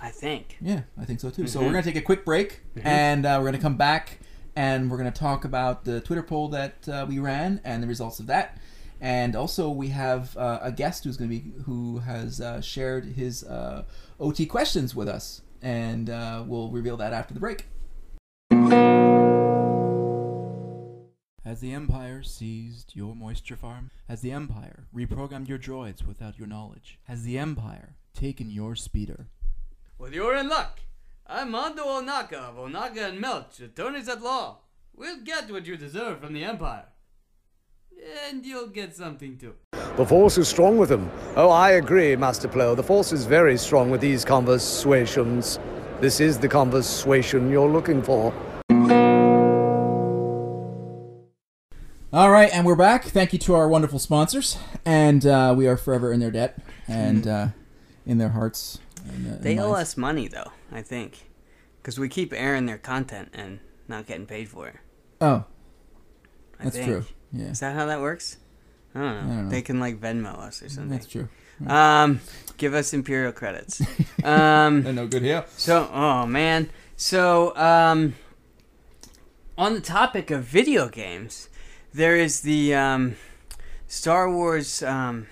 [0.00, 0.56] I think.
[0.62, 1.46] Yeah, I think so too.
[1.46, 1.64] So Mhm.
[1.66, 2.86] we're gonna take a quick break, Mhm.
[2.86, 4.18] and uh, we're gonna come back,
[4.54, 8.20] and we're gonna talk about the Twitter poll that uh, we ran and the results
[8.20, 8.58] of that,
[9.00, 13.44] and also we have uh, a guest who's gonna be who has uh, shared his
[13.44, 13.84] uh,
[14.20, 17.66] OT questions with us, and uh, we'll reveal that after the break.
[21.44, 23.90] Has the Empire seized your moisture farm?
[24.08, 26.98] Has the Empire reprogrammed your droids without your knowledge?
[27.04, 29.26] Has the Empire taken your speeder?
[29.98, 30.80] Well, you're in luck.
[31.34, 34.58] I'm Mondo Onaka of Onaka and Melch, attorneys at law.
[34.94, 36.84] We'll get what you deserve from the Empire.
[38.28, 39.54] And you'll get something too.
[39.96, 41.10] The Force is strong with them.
[41.34, 42.76] Oh, I agree, Master Plo.
[42.76, 45.58] The Force is very strong with these conversations.
[46.02, 48.34] This is the conversation you're looking for.
[52.12, 53.04] All right, and we're back.
[53.04, 57.26] Thank you to our wonderful sponsors, and uh, we are forever in their debt and
[57.36, 57.48] uh,
[58.04, 58.80] in their hearts.
[59.08, 61.28] And, uh, They owe us money, though, I think.
[61.80, 64.76] Because we keep airing their content and not getting paid for it.
[65.20, 65.44] Oh,
[66.60, 66.88] I that's think.
[66.88, 67.04] true.
[67.32, 68.36] Yeah, Is that how that works?
[68.94, 69.20] I don't know.
[69.20, 69.50] don't know.
[69.50, 70.90] They can, like, Venmo us or something.
[70.90, 71.28] that's true.
[71.66, 72.20] Um,
[72.56, 73.80] give us Imperial credits.
[74.24, 75.44] um, no good here.
[75.56, 76.70] So, oh man.
[76.96, 78.14] So, um,
[79.56, 81.48] on the topic of video games,
[81.94, 83.16] there is the um,
[83.86, 85.26] Star Wars um,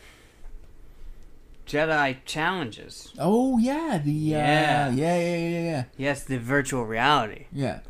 [1.70, 3.12] Jedi challenges.
[3.18, 4.88] Oh yeah, the Yeah.
[4.90, 7.46] Uh, yeah, yeah, yeah, yeah, Yes, the virtual reality.
[7.52, 7.80] yeah.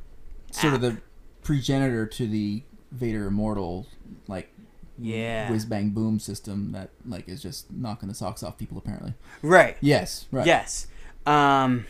[0.51, 0.99] Sort of the
[1.43, 2.63] progenitor to the
[2.93, 3.87] Vader Immortal,
[4.29, 4.53] like
[4.99, 5.51] Yeah.
[5.51, 8.77] whiz bang boom system that like is just knocking the socks off people.
[8.77, 9.15] Apparently.
[9.43, 9.77] Right.
[9.81, 10.27] Yes.
[10.31, 10.47] Right.
[10.47, 10.87] Yes.
[11.27, 11.87] Um,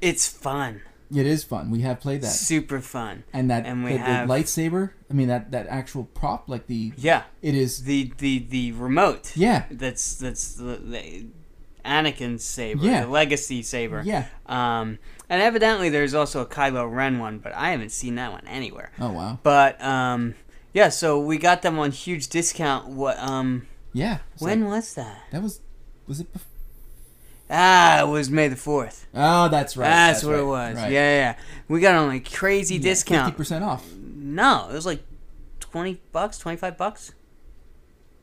[0.00, 0.80] it's fun,
[1.14, 1.70] It is fun.
[1.70, 3.24] We have played that, super fun.
[3.32, 4.90] and that and we the, have- the lightsaber.
[5.10, 7.84] I mean that that actual prop, like the Yeah, it is.
[7.84, 9.36] the the the remote.
[9.36, 11.26] Yeah, That's that's the, the
[11.84, 13.02] Anakin's saber, Yeah.
[13.02, 14.02] the legacy saber.
[14.04, 14.26] yeah.
[14.46, 14.98] Um,
[15.30, 18.90] and evidently there's also a Kylo Ren one, but I haven't seen that one anywhere.
[19.00, 19.38] Oh wow.
[19.42, 20.34] But um,
[20.74, 22.88] yeah, so we got them on huge discount.
[22.88, 24.18] What um, Yeah.
[24.38, 25.22] When like- was that?
[25.32, 25.60] that was
[26.06, 26.32] was it?
[26.34, 26.40] Bef-
[27.50, 29.06] Ah, it was May the fourth.
[29.14, 29.84] oh, that's right.
[29.86, 30.76] That's, what right, it was.
[30.76, 30.92] right.
[30.92, 31.36] Yeah, yeah, yeah.
[31.68, 33.36] We got on like crazy Fifty discount.
[33.36, 33.84] percent off.
[33.96, 35.02] No, it was like
[35.60, 37.12] twenty bucks, twenty five bucks.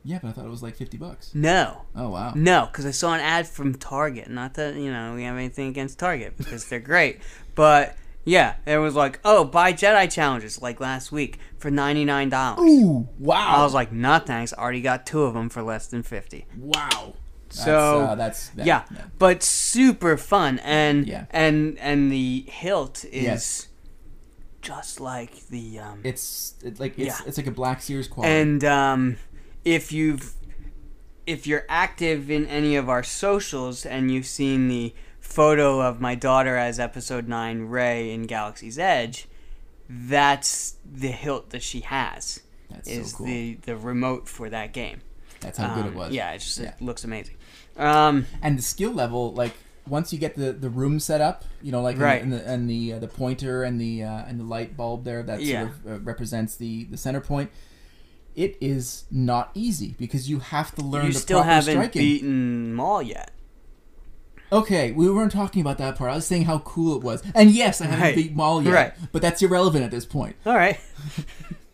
[0.04, 1.32] Yeah, but I thought it was like fifty bucks.
[1.34, 2.32] No, Oh wow.
[2.36, 4.28] no, because I saw an ad from Target.
[4.30, 7.20] Not that you know we have anything against Target because they're great,
[7.56, 12.28] but yeah, it was like, oh, buy Jedi challenges like last week for ninety nine
[12.28, 12.60] dollars.
[12.70, 13.56] Ooh, wow.
[13.56, 14.52] I was like, nah, thanks.
[14.52, 16.46] I Already got two of them for less than fifty.
[16.56, 17.14] wow.
[17.48, 18.82] That's, So uh, that's that- yeah,
[19.18, 21.26] but super fun, and Yeah.
[21.30, 23.68] and and the hilt is Yes.
[24.62, 27.26] just like the um, It's it, like it's Yeah.
[27.26, 28.32] it's like a Black Series quality.
[28.34, 29.16] and um,
[29.64, 30.34] if you've
[31.26, 36.14] if you're active in any of our socials and you've seen the photo of my
[36.14, 39.26] daughter as episode 9 Rey in galaxy's edge
[39.88, 43.26] that's the hilt that she has that's is so cool.
[43.26, 45.00] the the remote for that game
[45.40, 46.12] that's how good Um, it was.
[46.12, 46.68] yeah it just Yeah.
[46.70, 47.34] it looks amazing
[47.76, 49.54] um and the skill level like
[49.88, 52.20] once you get the the room set up you know like Right.
[52.22, 55.22] and the and the, uh, the pointer and the uh, and the light bulb there
[55.22, 55.60] that Yeah.
[55.62, 57.50] sort of uh, represents the the center point
[58.34, 62.00] it is not easy because you have to learn you the still proper haven't striking
[62.02, 63.30] beaten Maul yet
[64.52, 67.50] okay we weren't talking about that part i was saying how cool it was and
[67.50, 68.14] yes i haven't Right.
[68.14, 68.92] beat maul yet Right.
[69.12, 70.78] but that's irrelevant at this point all right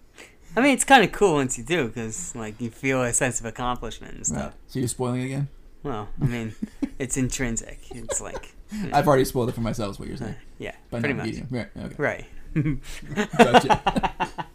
[0.56, 3.40] I mean, it's kind of cool once you do, because like you feel a sense
[3.40, 4.44] of accomplishment and stuff.
[4.44, 4.52] right.
[4.68, 5.48] so you're spoiling it again
[5.82, 6.54] Well, I mean,
[6.98, 7.80] it's intrinsic.
[7.90, 8.54] It's like,
[8.92, 11.34] i've already spoiled it for myself is what you're saying yeah, by pretty much.
[11.50, 12.26] right okay Right.
[13.38, 14.34] Gotcha.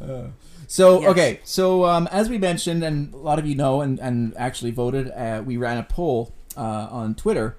[0.00, 0.26] Uh,
[0.66, 1.10] so Yes.
[1.10, 4.70] okay, so um, as we mentioned, and a lot of you know, and, and actually
[4.70, 7.56] voted, uh, we ran a poll uh, on Twitter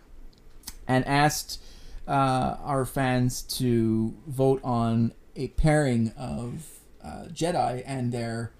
[0.87, 1.59] and asked
[2.07, 6.67] uh, our fans to vote on a pairing of
[7.05, 8.51] uh, Jedi and their,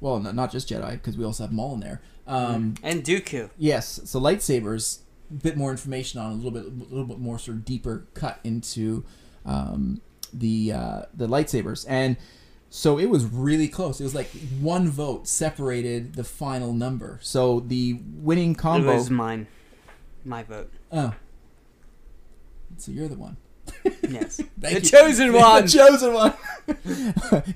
[0.00, 2.00] well, no, not just Jedi because we also have Maul in there.
[2.26, 3.50] Um, and Dooku.
[3.58, 5.00] Yes, so lightsabers.
[5.30, 8.04] A bit more information on a little bit, a little bit more sort of deeper
[8.14, 9.04] cut into
[9.46, 10.00] um,
[10.32, 12.16] the uh, the lightsabers, and
[12.68, 14.00] so it was really close.
[14.00, 14.28] It was like
[14.60, 17.18] one vote separated the final number.
[17.22, 19.46] So the winning combo It was mine.
[20.24, 20.72] My vote.
[20.90, 21.14] oh,
[22.76, 23.36] so you're the one.
[24.08, 24.36] Yes.
[24.60, 24.80] Thank the you.
[24.80, 25.62] chosen one.
[25.62, 26.32] the chosen one.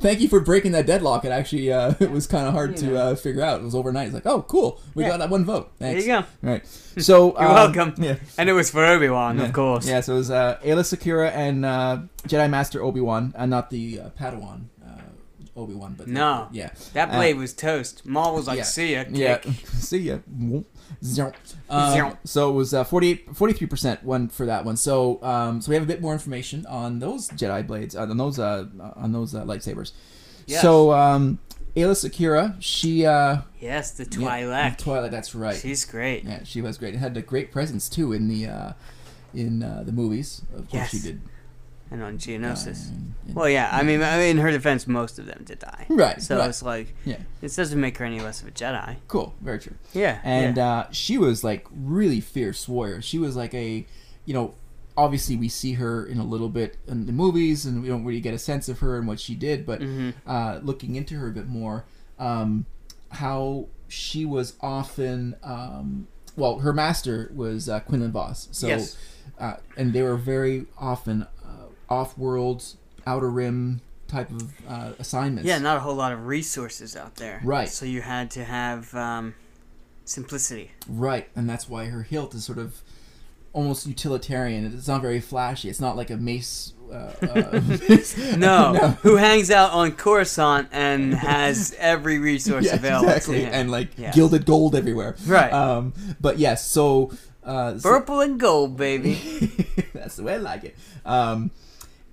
[0.01, 1.25] Thank you for breaking that deadlock.
[1.25, 3.61] It actually uh, it was kind of hard to uh, figure out.
[3.61, 4.07] It was overnight.
[4.07, 5.11] It's like, oh, cool, we Yeah.
[5.11, 5.73] got that one vote.
[5.79, 6.17] there you go.
[6.19, 6.67] All right.
[6.99, 7.95] So You're um, welcome.
[8.03, 8.17] Yeah.
[8.39, 9.45] And it was for Obi Wan, Yeah.
[9.47, 9.87] of course.
[9.87, 11.99] Yeah, so it was uh, Aayla Secura and uh,
[12.29, 14.74] Jedi Master Obi Wan, and not the uh, Padawan uh,
[15.57, 16.49] Obi Wan, but No.
[16.53, 18.05] yeah, That Uh, blade was toast.
[18.05, 18.65] Maul was like, yeah.
[18.65, 19.05] see ya.
[19.11, 19.39] yeah.
[19.79, 20.19] See ya.
[21.69, 24.77] Um, so it was uh, 43 percent one for that one.
[24.77, 28.17] So um, so we have a bit more information on those Jedi blades, uh, on
[28.17, 29.93] those uh, on those uh, lightsabers.
[30.47, 30.63] Yes.
[30.63, 31.39] So um,
[31.77, 34.79] Aayla Secura, she uh, Yes, the yeah, Twi'lek.
[34.79, 35.57] Twilight, that's right.
[35.57, 36.25] She's great.
[36.25, 36.95] Yeah, she was great.
[36.95, 38.73] It had a great presence too in the uh,
[39.35, 40.43] in uh, the movies.
[40.55, 40.91] Of course, Yes.
[40.91, 41.21] she did.
[41.95, 42.91] And on Geonosis.
[43.35, 43.69] well, yeah.
[43.73, 45.87] I mean, I mean, in her defense, most of them did die.
[45.89, 46.49] Right, So right.
[46.49, 47.19] it's like, Yeah.
[47.41, 48.97] this doesn't make her any less of a Jedi.
[49.07, 49.75] Cool, very true.
[49.93, 50.19] Yeah.
[50.25, 50.69] And yeah.
[50.69, 53.01] uh, she was like really fierce warrior.
[53.01, 53.87] She was like a,
[54.25, 54.55] you know,
[54.97, 58.21] obviously we see her in a little bit in the movies, and we don't really
[58.21, 59.65] get a sense of her and what she did.
[59.65, 60.11] But Mm-hmm.
[60.29, 61.85] uh, looking into her a bit more,
[62.19, 62.67] um,
[63.11, 68.49] how she was often, um, well, her master was uh, Quinlan Vos.
[68.51, 68.97] So, Yes.
[69.39, 71.27] uh, and they were very often
[71.91, 72.65] uh, off-world,
[73.07, 75.49] outer rim type of uh, assignments.
[75.49, 77.41] yeah, not a whole lot of resources out there.
[77.45, 77.69] Right.
[77.69, 79.35] So you had to have um,
[80.05, 80.71] simplicity.
[80.89, 82.81] Right, and that's why her hilt is sort of
[83.53, 84.67] almost utilitarian.
[84.67, 85.69] It's not very flashy.
[85.69, 86.73] It's not like a mace.
[86.93, 87.61] Uh, uh,
[88.37, 88.89] No, No.
[89.03, 93.53] who hangs out on Coruscant and has every resource yeah, available exactly, to him.
[93.55, 94.13] and like Yeah.
[94.13, 95.17] gilded gold everywhere.
[95.27, 95.53] Right.
[95.53, 99.15] Um, but yes, so, uh, so- Purple and gold, baby.
[99.95, 100.77] that's the way I like it.
[101.07, 101.51] Um,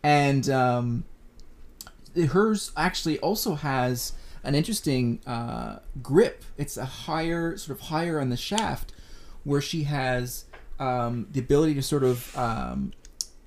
[0.04, 1.04] and um,
[2.30, 6.44] hers actually also has an interesting uh, grip.
[6.58, 8.92] It's a higher, sort of higher on the shaft,
[9.44, 10.46] where she has
[10.80, 12.94] um, the ability to sort of um,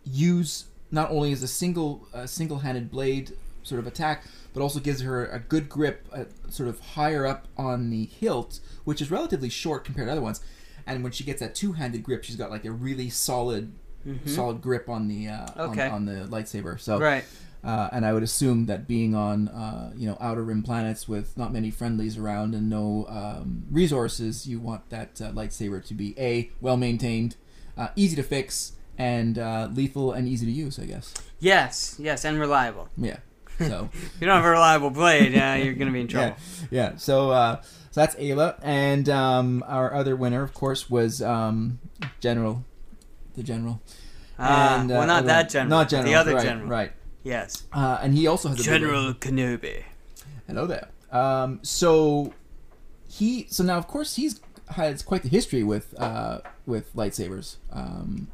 [0.05, 5.01] use not only as a single uh, single-handed blade sort of attack, but also gives
[5.01, 9.49] her a good grip, uh, sort of higher up on the hilt, which is relatively
[9.49, 10.41] short compared to other ones.
[10.87, 13.73] and when she gets that two-handed grip, she's got like a really solid,
[14.27, 15.61] solid grip on the uh, Mm-hmm.
[15.61, 15.87] Okay.
[15.87, 16.79] on, on the lightsaber.
[16.81, 17.25] So Right.
[17.63, 21.35] Uh, and I would assume that being on, uh, you know, outer rim planets with
[21.39, 26.15] not many friendlies around and no um, resources, you want that uh, lightsaber to be
[26.19, 27.37] a well maintained,
[27.79, 30.79] uh, easy to fix, and uh, lethal and easy to use.
[30.79, 31.15] I guess.
[31.41, 32.89] Yes, yes, and reliable.
[32.99, 33.17] Yeah.
[33.59, 33.89] So.
[33.93, 36.37] If you don't have a reliable blade, yeah, you're gonna be in trouble.
[36.71, 36.97] Yeah, yeah.
[36.97, 41.79] So, uh, so that's Aayla, and um, our other winner, of course, was um,
[42.21, 42.65] General,
[43.35, 43.81] the General.
[44.39, 45.71] Ah, And, uh, well, not that general.
[45.71, 46.69] not General, The other right, general.
[46.69, 46.93] right?
[47.23, 47.65] Yes.
[47.73, 49.85] Uh, and he also has a General Kenobi.
[50.47, 50.89] Hello there.
[51.13, 52.33] Um, so
[53.09, 57.57] he, so now of course he's has quite the history with uh, with lightsabers.
[57.73, 58.29] Um,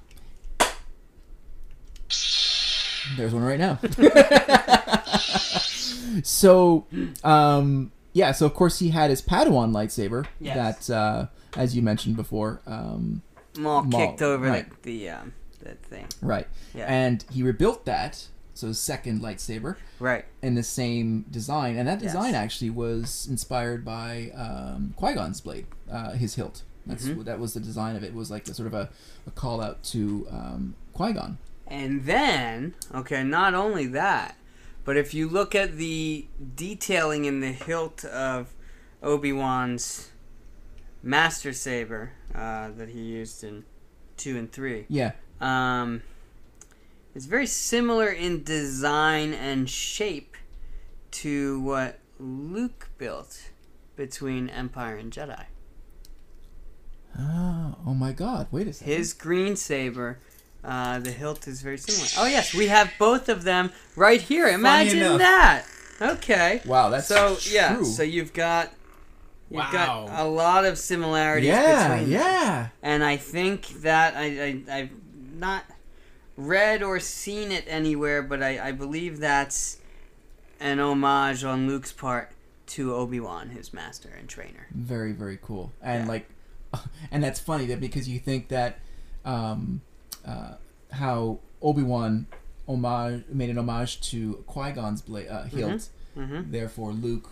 [3.17, 3.79] there's one right now.
[6.23, 6.87] so,
[7.25, 8.33] um, yeah.
[8.33, 10.87] So of course he had his Padawan lightsaber Yes.
[10.89, 13.23] that, uh, as you mentioned before, um,
[13.61, 14.83] Maul, Maul, kicked over right.
[14.83, 16.07] the, the um, that thing.
[16.23, 16.87] right, Yeah.
[16.87, 18.27] and he rebuilt that.
[18.55, 19.77] So his second lightsaber.
[20.01, 20.25] Right.
[20.43, 22.13] in the same design, and that Yes.
[22.13, 26.63] design actually was inspired by um, Qui Gon's blade, uh, his hilt.
[26.87, 27.23] That's Mm-hmm.
[27.25, 28.09] that was the design of it.
[28.09, 28.91] it was like a sort of a,
[29.27, 31.39] a call out to um, Qui Gon.
[31.69, 34.37] And then, okay, not only that,
[34.85, 38.53] but if you look at the detailing in the hilt of
[39.03, 40.11] Obi Wan's
[41.03, 43.65] Master Saber uh, that he used in
[44.17, 46.03] two and three, Yeah, um,
[47.15, 50.37] it's very similar in design and shape
[51.13, 53.51] to what Luke built
[53.97, 55.45] between Empire and Jedi.
[57.19, 58.47] Oh, oh my God!
[58.51, 58.93] Wait a second.
[58.95, 60.19] His green saber,
[60.63, 62.07] uh, the hilt is very similar.
[62.19, 64.47] Oh yes, we have both of them right here.
[64.49, 65.65] Imagine that.
[66.01, 66.63] Okay.
[66.65, 67.83] wow, that's so yeah.
[67.83, 68.73] So you've got
[69.51, 70.07] you've Wow.
[70.07, 72.21] got a lot of similarities yeah, between them.
[72.23, 72.69] yeah.
[72.83, 74.25] And I think that I,
[74.71, 74.91] I I've
[75.35, 75.65] not
[76.37, 79.79] read or seen it anywhere, but I, I believe that's
[80.61, 82.31] an homage on Luke's part
[82.69, 84.67] to Obi Wan, his master and trainer.
[84.73, 85.73] Very very cool.
[85.83, 86.09] And Yeah.
[86.09, 86.29] like,
[87.11, 88.79] and that's funny that because you think that
[89.25, 89.81] um,
[90.25, 90.55] uh,
[90.93, 92.27] how Obi Wan
[92.69, 95.89] homage made an homage to Qui Gon's bla- uh, hilt.
[96.17, 96.51] Mm-hmm.
[96.53, 97.31] Therefore, Luke,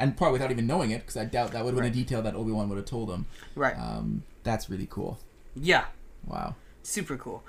[0.00, 2.22] and probably without even knowing it, because I doubt that would have been a detail
[2.22, 3.26] that Obi Wan would have told him.
[3.54, 3.74] Right.
[3.78, 5.18] Um, that's really cool.
[5.54, 5.84] yeah.
[6.26, 6.56] Wow.
[6.82, 7.42] Super cool.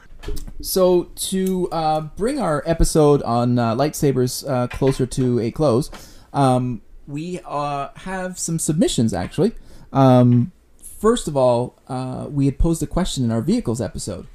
[0.62, 5.90] So to uh, bring our episode on uh, lightsabers uh, closer to a close,
[6.34, 9.54] um, we uh, have some submissions actually.
[9.94, 10.52] Um,
[11.00, 14.28] first of all, uh, we had posed a question in our vehicles episode,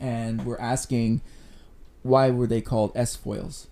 [0.00, 1.20] and we're asking
[2.02, 3.66] why were they called S foils,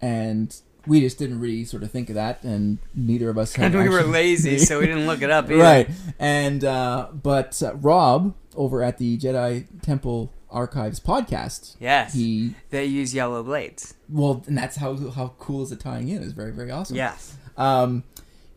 [0.00, 3.54] and we just didn't really sort of think of that, and neither of us.
[3.54, 5.56] Had And we were lazy, so we didn't look it up either.
[5.62, 12.14] right and uh, but uh, rob over at the jedi temple archives podcast Yes.
[12.14, 13.94] he They use yellow blades.
[14.08, 17.34] well and that's how how cool is it tying in is very very awesome Yes.
[17.56, 18.04] um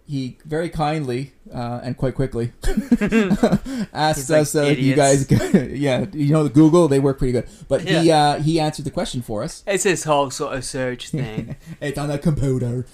[0.08, 2.54] he very kindly uh, and quite quickly
[3.94, 5.30] asked like, us uh, you guys
[5.72, 8.92] yeah you know the google they work pretty good but he uh, he answered the
[8.92, 11.58] question for us It's this whole sort of search thing.
[11.82, 12.86] it's on a computer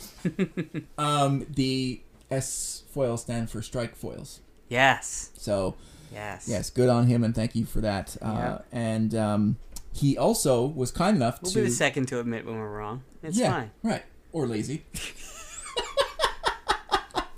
[0.98, 5.30] um the s foils stand for strike foils yes.
[5.38, 5.76] so
[6.12, 6.46] Yes.
[6.48, 8.16] Yes, good on him, and thank you for that.
[8.22, 8.58] Uh, Yeah.
[8.72, 9.58] And um,
[9.94, 11.58] he also was kind enough We'll to.
[11.62, 13.02] be the second to admit when we're wrong.
[13.24, 13.72] It's yeah, fine.
[13.82, 14.04] right.
[14.32, 14.84] Or lazy.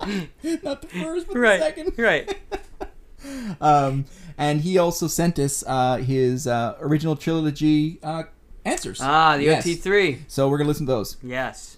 [0.63, 1.57] Not the first, but Right.
[1.59, 1.93] the second.
[1.97, 2.37] Right.
[3.59, 4.05] Um,
[4.37, 8.23] and he also sent us uh, his uh, original trilogy uh,
[8.63, 8.99] answers.
[9.01, 9.65] Ah, the Yes.
[9.65, 10.19] OT3.
[10.27, 11.17] So we're gonna listen to those.
[11.23, 11.77] Yes.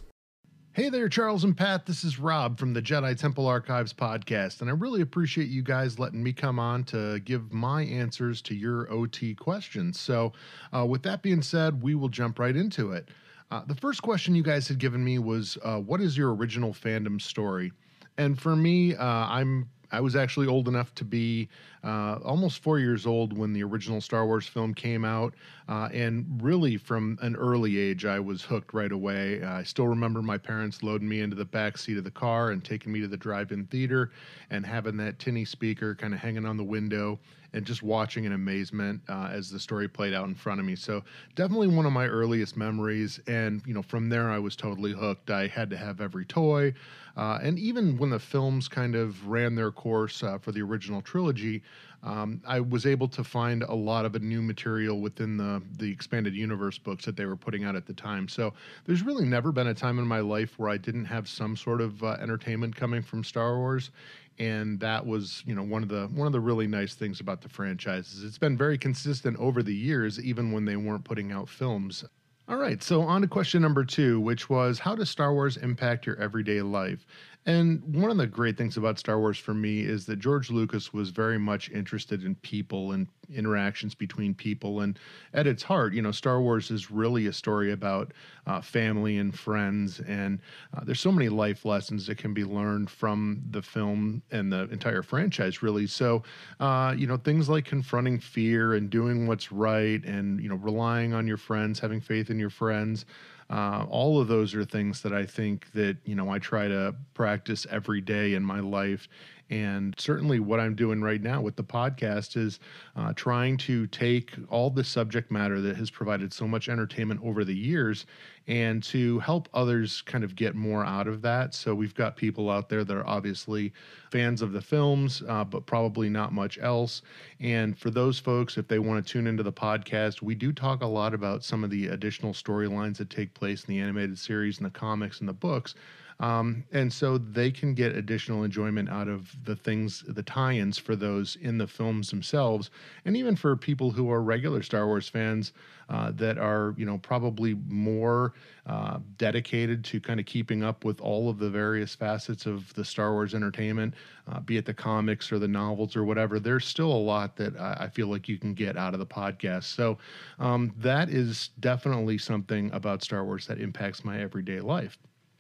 [0.73, 1.85] Hey there, Charles and Pat.
[1.85, 5.97] This is Rob from the Jedi Temple Archives podcast, and I really appreciate you guys
[5.97, 9.97] letting me come on to give my answers to your OT questions.
[9.99, 10.33] So,
[10.75, 13.07] uh, with that being said, we will jump right into it.
[13.51, 16.73] Uh, the first question you guys had given me was, uh, "What is your original
[16.73, 17.71] fandom story?"
[18.17, 21.47] And for me, uh, I'm I was actually old enough to be
[21.87, 25.33] uh, almost four years old when the original Star Wars film came out,
[25.69, 29.41] uh, and really from an early age, I was hooked right away.
[29.41, 32.61] I still remember my parents loading me into the back seat of the car and
[32.61, 34.11] taking me to the drive-in theater,
[34.49, 37.19] and having that tinny speaker kind of hanging on the window,
[37.53, 40.75] and just watching in amazement uh, as the story played out in front of me.
[40.75, 41.01] So
[41.35, 45.29] definitely one of my earliest memories, and you know from there I was totally hooked.
[45.31, 46.73] I had to have every toy.
[47.15, 51.01] Uh, and even when the films kind of ran their course uh, for the original
[51.01, 51.63] trilogy,
[52.03, 56.35] um, I was able to find a lot of new material within the the expanded
[56.35, 58.27] universe books that they were putting out at the time.
[58.27, 58.53] So
[58.85, 61.81] there's really never been a time in my life where I didn't have some sort
[61.81, 63.91] of uh, entertainment coming from Star Wars,
[64.39, 67.41] and that was you know one of the one of the really nice things about
[67.41, 71.31] the franchise is it's been very consistent over the years, even when they weren't putting
[71.31, 72.05] out films.
[72.49, 76.05] All right, so on to question number two, which was how does Star Wars impact
[76.05, 77.05] your everyday life?
[77.47, 80.91] And one of the great things about Star Wars for me is that George Lucas
[80.91, 84.81] was very much interested in people and interactions between people.
[84.81, 84.99] And
[85.33, 88.13] at its heart, you know, Star Wars is really a story about
[88.47, 90.01] uh, family and friends.
[90.01, 90.41] And
[90.73, 94.63] uh, there's so many life lessons that can be learned from the film and the
[94.69, 95.87] entire franchise, really.
[95.87, 96.23] So,
[96.59, 101.13] uh, you know, things like confronting fear and doing what's right and, you know, relying
[101.13, 103.05] on your friends, having faith in your friends.
[103.49, 106.95] Uh, all of those are things that I think that you know I try to
[107.13, 109.07] practice every day in my life,
[109.49, 112.59] and certainly what I'm doing right now with the podcast is
[112.95, 117.45] uh, trying to take all the subject matter that has provided so much entertainment over
[117.45, 118.05] the years
[118.47, 121.53] and to help others kind of get more out of that.
[121.53, 123.73] So we've got people out there that are obviously
[124.11, 127.01] fans of the films, uh, but probably not much else.
[127.39, 130.81] And for those folks, if they want to tune into the podcast, we do talk
[130.81, 134.57] a lot about some of the additional storylines that take place in the animated series
[134.57, 135.75] and the comics and the books.
[136.19, 140.77] Um, and so they can get additional enjoyment out of the things, the tie ins
[140.77, 142.71] for those in the films themselves.
[143.05, 145.53] And even for people who are regular Star Wars fans
[145.89, 148.33] uh, that are, you know, probably more
[148.65, 152.83] uh, dedicated to kind of keeping up with all of the various facets of the
[152.83, 153.93] Star Wars entertainment,
[154.27, 157.55] uh, be it the comics or the novels or whatever, there's still a lot that
[157.57, 159.63] I feel like you can get out of the podcast.
[159.65, 159.97] So
[160.39, 164.97] um, that is definitely something about Star Wars that impacts my everyday life.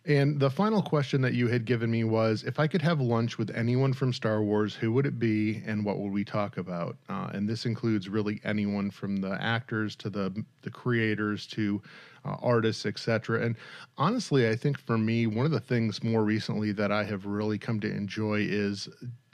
[0.07, 3.37] And the final question that you had given me was if I could have lunch
[3.37, 6.95] with anyone from Star Wars, who would it be and what would we talk about?
[7.09, 11.81] Uh, and this includes really anyone from the actors to the, the creators to
[12.23, 13.41] uh, artists, etc.
[13.43, 13.57] And
[13.97, 17.57] honestly, I think for me, one of the things more recently that I have really
[17.57, 18.87] come to enjoy is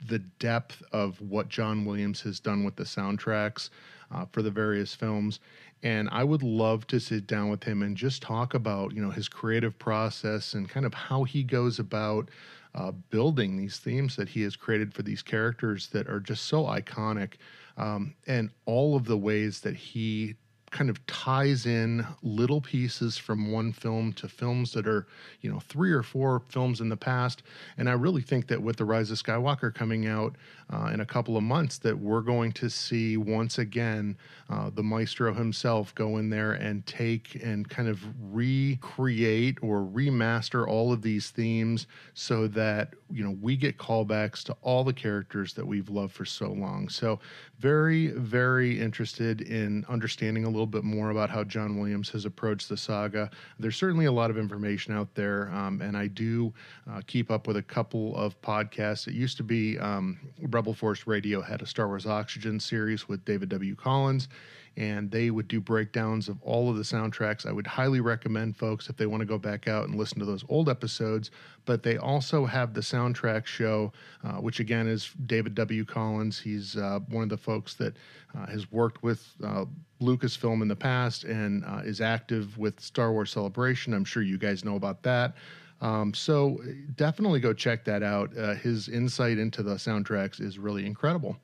[0.08, 3.70] the depth of what John Williams has done with the soundtracks
[4.10, 5.38] uh, for the various films
[5.84, 9.10] and I would love to sit down with him and just talk about you know
[9.10, 12.30] his creative process and kind of how he goes about
[12.74, 16.64] uh, building these themes that he has created for these characters that are just so
[16.64, 17.34] iconic,
[17.76, 20.34] um, and all of the ways that he
[20.74, 25.06] kind of ties in little pieces from one film to films that are,
[25.40, 27.44] you know, three or four films in the past.
[27.78, 30.34] And I really think that with The Rise of Skywalker coming out
[30.72, 34.16] uh, in a couple of months, that we're going to see once again
[34.50, 38.00] uh, the maestro himself go in there and take and kind of
[38.32, 44.56] recreate or remaster all of these themes so that, you know, we get callbacks to
[44.62, 46.88] all the characters that we've loved for so long.
[46.88, 47.20] So,
[47.60, 52.68] very, very interested in understanding a little bit more about how John Williams has approached
[52.68, 53.30] the saga.
[53.58, 56.52] There's certainly a lot of information out there, um, and I do
[56.90, 59.06] uh, keep up with a couple of podcasts.
[59.06, 63.24] It used to be um, Rebel Force Radio had a Star Wars Oxygen series with
[63.24, 63.74] David W.
[63.74, 64.28] Collins
[64.76, 67.46] and they would do breakdowns of all of the soundtracks.
[67.46, 70.24] I would highly recommend folks if they want to go back out and listen to
[70.24, 71.30] those old episodes.
[71.64, 73.92] But they also have the soundtrack show,
[74.24, 75.84] uh, which again is David W.
[75.84, 76.40] Collins.
[76.40, 77.94] He's uh, one of the folks that
[78.36, 79.64] uh, has worked with uh,
[80.00, 83.94] Lucasfilm in the past and uh, is active with Star Wars Celebration.
[83.94, 85.34] I'm sure you guys know about that.
[85.80, 86.60] Um, so
[86.96, 88.36] definitely go check that out.
[88.36, 91.36] Uh, his insight into the soundtracks is really incredible.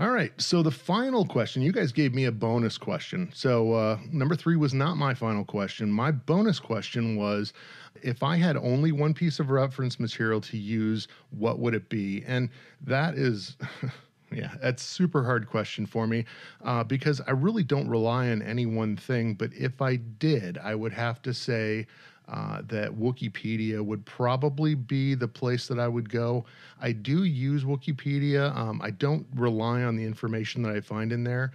[0.00, 0.32] All right.
[0.40, 3.30] So the final question, you guys gave me a bonus question.
[3.32, 5.88] So uh, number three was not my final question.
[5.88, 7.52] My bonus question was
[8.02, 12.24] if I had only one piece of reference material to use, what would it be?
[12.26, 12.50] And
[12.80, 13.56] that is.
[14.34, 16.24] yeah, that's super hard question for me
[16.64, 19.34] uh, because I really don't rely on any one thing.
[19.34, 21.86] But if I did, I would have to say
[22.28, 26.44] uh, that Wikipedia would probably be the place that I would go.
[26.80, 28.54] I do use Wikipedia.
[28.56, 31.52] Um, I don't rely on the information that I find in there,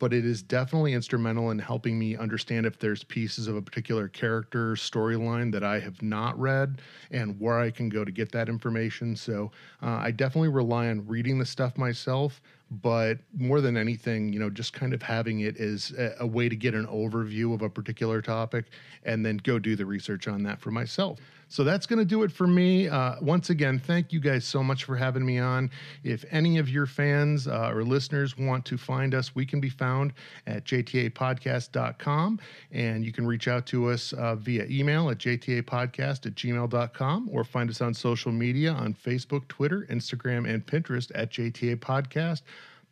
[0.00, 4.08] but it is definitely instrumental in helping me understand if there's pieces of a particular
[4.08, 6.80] character storyline that I have not read
[7.12, 9.14] and where I can go to get that information.
[9.14, 12.40] So uh, I definitely rely on reading the stuff myself,
[12.70, 16.48] but more than anything, you know, just kind of having it as a, a way
[16.48, 18.66] to get an overview of a particular topic
[19.04, 21.18] and then go do the research on that for myself.
[21.50, 22.88] So that's going to do it for me.
[22.88, 25.68] Uh, once again, thank you guys so much for having me on.
[26.04, 29.68] If any of your fans uh, or listeners want to find us, we can be
[29.68, 30.12] found
[30.46, 32.38] at jtapodcast.com
[32.70, 37.42] and you can reach out to us uh, via email at jtapodcast at gmail.com or
[37.42, 42.42] find us on social media on Facebook, Twitter, Instagram, and Pinterest at JTA Podcast.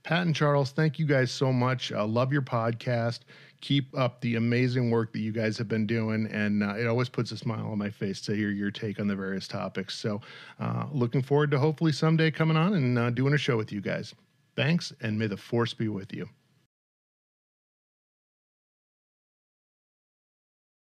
[0.08, 1.92] Pat and Charles, thank you guys so much.
[1.92, 3.20] I love your podcast
[3.60, 6.26] keep up the amazing work that you guys have been doing.
[6.32, 9.06] And uh, it always puts a smile on my face to hear your take on
[9.06, 9.98] the various topics.
[9.98, 10.20] So,
[10.60, 13.80] uh, looking forward to hopefully someday coming on and uh, doing a show with you
[13.80, 14.14] guys.
[14.56, 16.28] Thanks, and may the force be with you.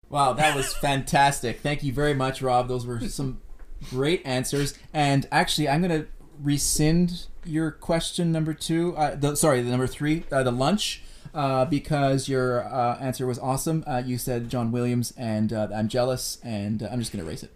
[0.09, 1.61] Wow, that was fantastic.
[1.61, 2.68] Thank you very much, Rob.
[2.68, 3.41] Those were some
[3.91, 4.79] great answers.
[4.93, 6.09] And actually, I'm going to
[6.43, 8.97] rescind your question number two.
[8.97, 11.03] Uh, the, sorry, the number three, uh, the lunch
[11.35, 13.85] uh, because your uh, answer was awesome.
[13.87, 17.43] Uh, you said John Williams, and uh, I'm jealous, and uh, I'm just gonna erase
[17.43, 17.51] it.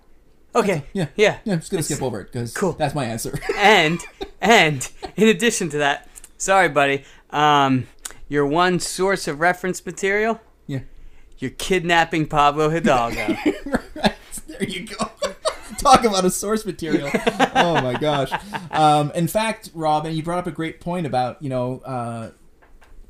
[0.54, 0.84] Okay.
[0.92, 1.38] Yeah, Yeah.
[1.44, 1.52] yeah.
[1.54, 2.72] I'm just gonna It's- skip over it because Cool.
[2.72, 3.38] that's my answer.
[3.56, 4.00] and
[4.40, 6.08] and in addition to that,
[6.38, 7.04] sorry, buddy.
[7.30, 7.86] Um,
[8.28, 10.80] your one source of reference material, yeah.
[11.38, 13.36] you're kidnapping Pablo Hidalgo.
[13.94, 14.14] right.
[14.46, 15.10] There you go.
[15.78, 17.10] Talk about a source material.
[17.54, 18.30] Oh my gosh.
[18.70, 22.30] Um, in fact, Robin, you brought up a great point about you know, uh,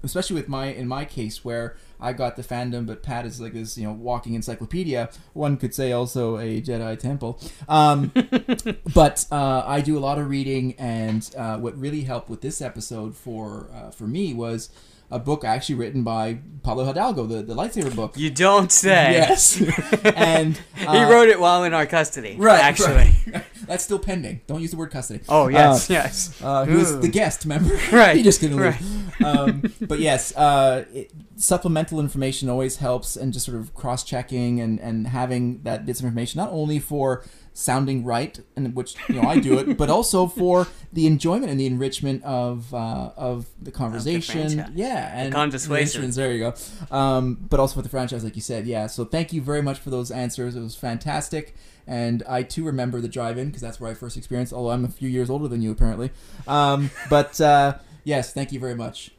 [0.03, 3.53] especially with my in my case where I got the fandom, but Pat is like
[3.53, 5.11] this you know walking encyclopedia.
[5.33, 7.41] One could say also a Jedi temple.
[7.69, 8.13] Um,
[8.95, 12.63] but uh, I do a lot of reading, and uh, what really helped with this
[12.63, 14.71] episode for uh, for me was.
[15.11, 18.17] A book actually written by Pablo Hidalgo, the, the lightsaber book.
[18.19, 19.13] you don't say.
[19.13, 19.59] Yes,
[20.05, 22.37] and He uh, wrote it while in our custody.
[22.39, 23.15] Right, Actually.
[23.33, 23.45] right.
[23.67, 24.43] That's still pending.
[24.47, 25.25] Don't use the word custody.
[25.31, 26.43] Oh yes, Uh, yes.
[26.43, 27.01] Uh, he was Ooh.
[27.01, 27.79] the guest, member?
[27.93, 28.79] Right, he just couldn't right.
[28.81, 29.23] leave.
[29.25, 34.79] Um, but yes, uh, it, supplemental information always helps, and just sort of cross-checking and,
[34.81, 37.25] and having that bits of information not only for
[37.59, 41.59] sounding right, and which you know I do it, but also for the enjoyment and
[41.59, 44.51] the enrichment of uh, of the conversation.
[44.51, 44.73] franchise.
[44.75, 46.55] yeah, and the instruments, There you go.
[46.97, 48.87] Um, but also for the franchise, like you said, yeah.
[48.87, 50.55] So thank you very much for those answers.
[50.57, 51.55] It was fantastic.
[51.87, 54.53] And I too remember the drive-in because that's where I first experienced.
[54.53, 56.11] Although I'm a few years older than you, apparently.
[56.47, 59.11] Um, but uh, yes, thank you very much.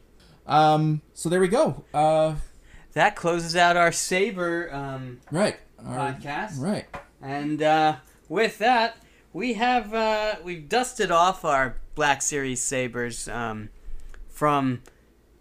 [0.46, 1.84] Um, so there we go.
[1.92, 2.36] Uh,
[2.92, 5.56] That closes out our Saber um, right.
[5.84, 6.58] Our- podcast.
[6.60, 6.86] Right.
[7.22, 7.96] And uh,
[8.30, 8.96] with that,
[9.34, 13.68] we have uh, we've dusted off our Black Series sabers um,
[14.30, 14.80] from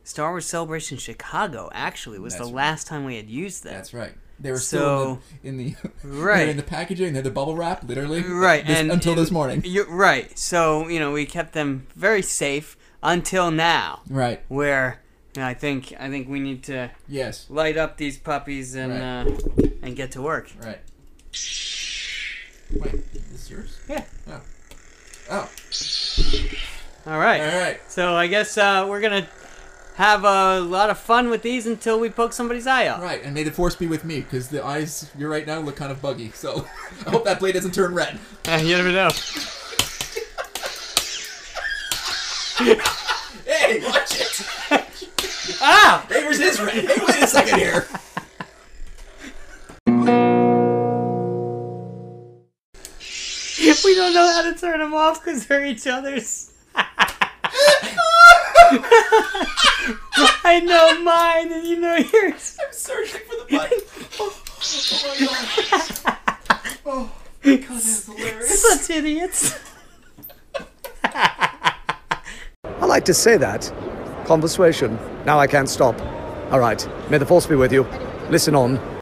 [0.03, 1.69] Star Wars Celebration Chicago.
[1.71, 2.65] Actually, was That's the right.
[2.65, 3.73] last time we had used them.
[3.75, 4.13] That's right.
[4.41, 6.49] They were So- still in the, in the Right.
[6.49, 7.13] in the packaging.
[7.13, 8.21] They had the bubble wrap, literally.
[8.23, 9.63] Right, this- and until and this morning.
[9.87, 10.37] Right.
[10.37, 14.41] So you know we kept them very safe until now, Right.
[14.49, 15.01] where
[15.35, 17.45] you know, I think I think we need to Yes.
[17.49, 19.65] light up these puppies and Right.
[19.65, 20.49] uh, and get to work.
[20.61, 20.79] Right.
[22.75, 23.77] Wait, is this yours?
[23.87, 24.03] Yeah.
[24.27, 24.41] Oh.
[25.31, 25.49] Oh.
[27.07, 27.41] All right.
[27.41, 27.79] All right.
[27.89, 29.27] So I guess uh, we're gonna
[29.95, 33.01] have a lot of fun with these until we poke somebody's eye out.
[33.01, 35.75] Right, and may the force be with me because the eyes you're right now look
[35.75, 36.31] kind of buggy.
[36.31, 36.65] So
[37.05, 38.17] I hope that blade doesn't turn red.
[38.47, 39.09] Uh, you never know.
[43.45, 44.45] Hey, watch it!
[45.61, 46.05] Ah!
[46.11, 46.73] Yours is red.
[46.85, 47.87] Hey, wait a second here.
[53.83, 56.51] We don't know how to turn them off because they're each other's.
[60.43, 62.57] I know mine and you know yours.
[62.65, 63.79] I'm searching for the button.
[64.21, 64.69] Oh, oh,
[65.01, 66.17] oh, oh my god.
[66.85, 67.11] Oh,
[67.43, 68.61] god, that's hilarious.
[68.61, 69.57] Such idiots.
[71.03, 73.71] I like to say that.
[74.25, 74.99] Conversation.
[75.25, 75.99] Now I can't stop.
[76.51, 76.85] All right.
[77.09, 77.83] May the force be with you.
[78.29, 78.98] Listen on.